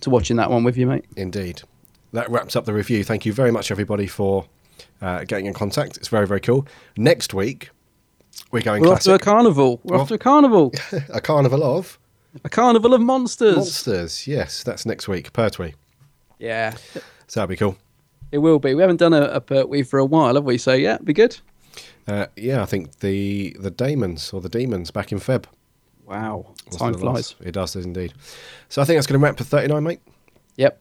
[0.00, 1.04] to watching that one with you, mate.
[1.16, 1.62] Indeed.
[2.12, 3.04] That wraps up the review.
[3.04, 4.46] Thank you very much, everybody, for
[5.00, 5.96] uh, getting in contact.
[5.96, 6.66] It's very, very cool.
[6.96, 7.70] Next week,
[8.50, 9.80] we're going We're off to a carnival.
[9.84, 10.72] We're Well- off to a carnival.
[11.08, 11.98] a carnival of
[12.44, 13.56] a carnival of monsters.
[13.56, 14.26] monsters.
[14.26, 15.74] Yes, that's next week, Pertwee.
[16.38, 16.74] Yeah,
[17.32, 17.78] So that'll be cool.
[18.30, 18.74] it will be.
[18.74, 20.58] We haven't done a, a Pertwee for a while, have we?
[20.58, 21.38] So yeah, be good.
[22.06, 25.46] Uh, yeah, I think the the Daemons or the Demons back in Feb.
[26.04, 27.34] Wow, time flies.
[27.40, 28.12] It does, does indeed.
[28.68, 30.00] So I think that's going to wrap for 39, mate.
[30.58, 30.78] Yep.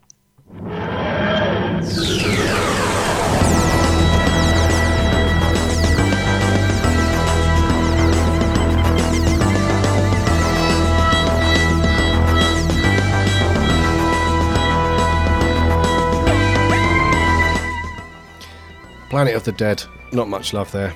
[19.12, 19.84] Planet of the Dead.
[20.14, 20.94] Not much love there.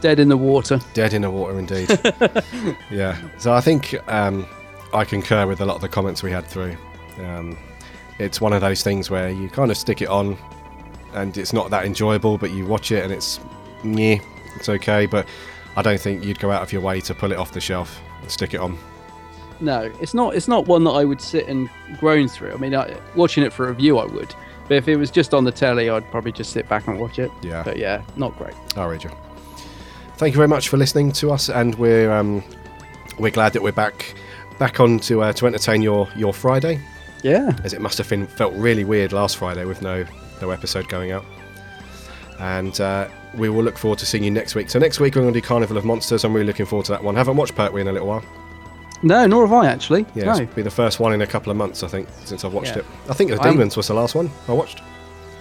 [0.00, 0.78] Dead in the water.
[0.94, 1.90] Dead in the water, indeed.
[2.92, 3.20] yeah.
[3.38, 4.46] So I think um,
[4.94, 6.76] I concur with a lot of the comments we had through.
[7.18, 7.58] Um,
[8.20, 10.38] it's one of those things where you kind of stick it on,
[11.12, 13.40] and it's not that enjoyable, but you watch it and it's,
[13.82, 14.18] yeah,
[14.54, 15.06] it's okay.
[15.06, 15.26] But
[15.76, 18.00] I don't think you'd go out of your way to pull it off the shelf
[18.22, 18.78] and stick it on.
[19.58, 20.36] No, it's not.
[20.36, 22.52] It's not one that I would sit and groan through.
[22.52, 24.32] I mean, I, watching it for a review, I would.
[24.70, 27.18] But if it was just on the telly, I'd probably just sit back and watch
[27.18, 27.28] it.
[27.42, 27.64] Yeah.
[27.64, 28.54] But yeah, not great.
[28.76, 29.10] I'll read you.
[30.16, 32.44] Thank you very much for listening to us, and we're um,
[33.18, 34.14] we're glad that we're back
[34.60, 36.80] back on to uh, to entertain your your Friday.
[37.24, 37.58] Yeah.
[37.64, 40.06] as it must have been felt really weird last Friday with no
[40.40, 41.24] no episode going out.
[42.38, 44.70] And uh, we will look forward to seeing you next week.
[44.70, 46.22] So next week we're going to do Carnival of Monsters.
[46.24, 47.16] I'm really looking forward to that one.
[47.16, 48.22] Haven't watched Pertwee in a little while.
[49.02, 50.04] No, nor have I actually.
[50.14, 50.46] Yeah, no.
[50.46, 52.80] be the first one in a couple of months, I think, since I've watched Yeah.
[52.80, 52.84] it.
[53.08, 54.82] I think The Demons was the last one I watched.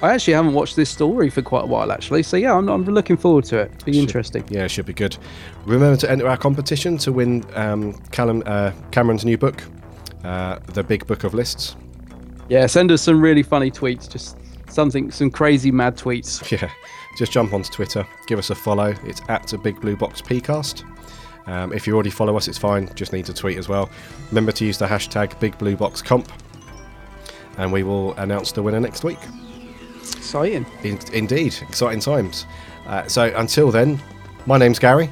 [0.01, 2.24] I actually haven't watched this story for quite a while, actually.
[2.24, 3.84] So yeah, I'm, I'm looking forward to it.
[3.84, 4.45] Be interesting.
[4.49, 5.18] Yeah, it should be good.
[5.66, 9.62] Remember to enter our competition to win um, Callum, uh, Cameron's new book,
[10.24, 11.76] uh, The Big Book of Lists.
[12.47, 14.10] Yeah, send us some really funny tweets.
[14.10, 14.38] Just
[14.70, 16.49] something, some crazy mad tweets.
[16.62, 16.70] Yeah,
[17.18, 18.95] just jump onto Twitter, give us a follow.
[19.03, 20.86] It's at a Big Blue Box PCast.
[21.50, 22.89] Um, if you already follow us, it's fine.
[22.93, 23.89] Just need to tweet as well.
[24.30, 26.32] Remember to use the hashtag Big Blue Box Comp,
[27.58, 29.18] and we will announce the winner next week.
[30.16, 30.66] Exciting.
[30.84, 32.45] In- indeed, exciting times.
[32.86, 34.00] Uh, so until then,
[34.45, 35.10] my name's Gary,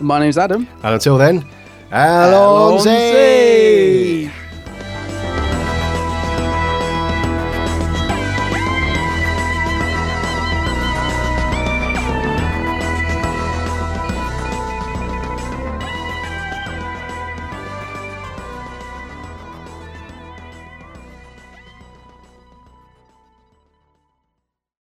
[0.00, 0.66] My name's Adam.
[0.82, 1.44] and until then,
[1.92, 2.86] Allons-y!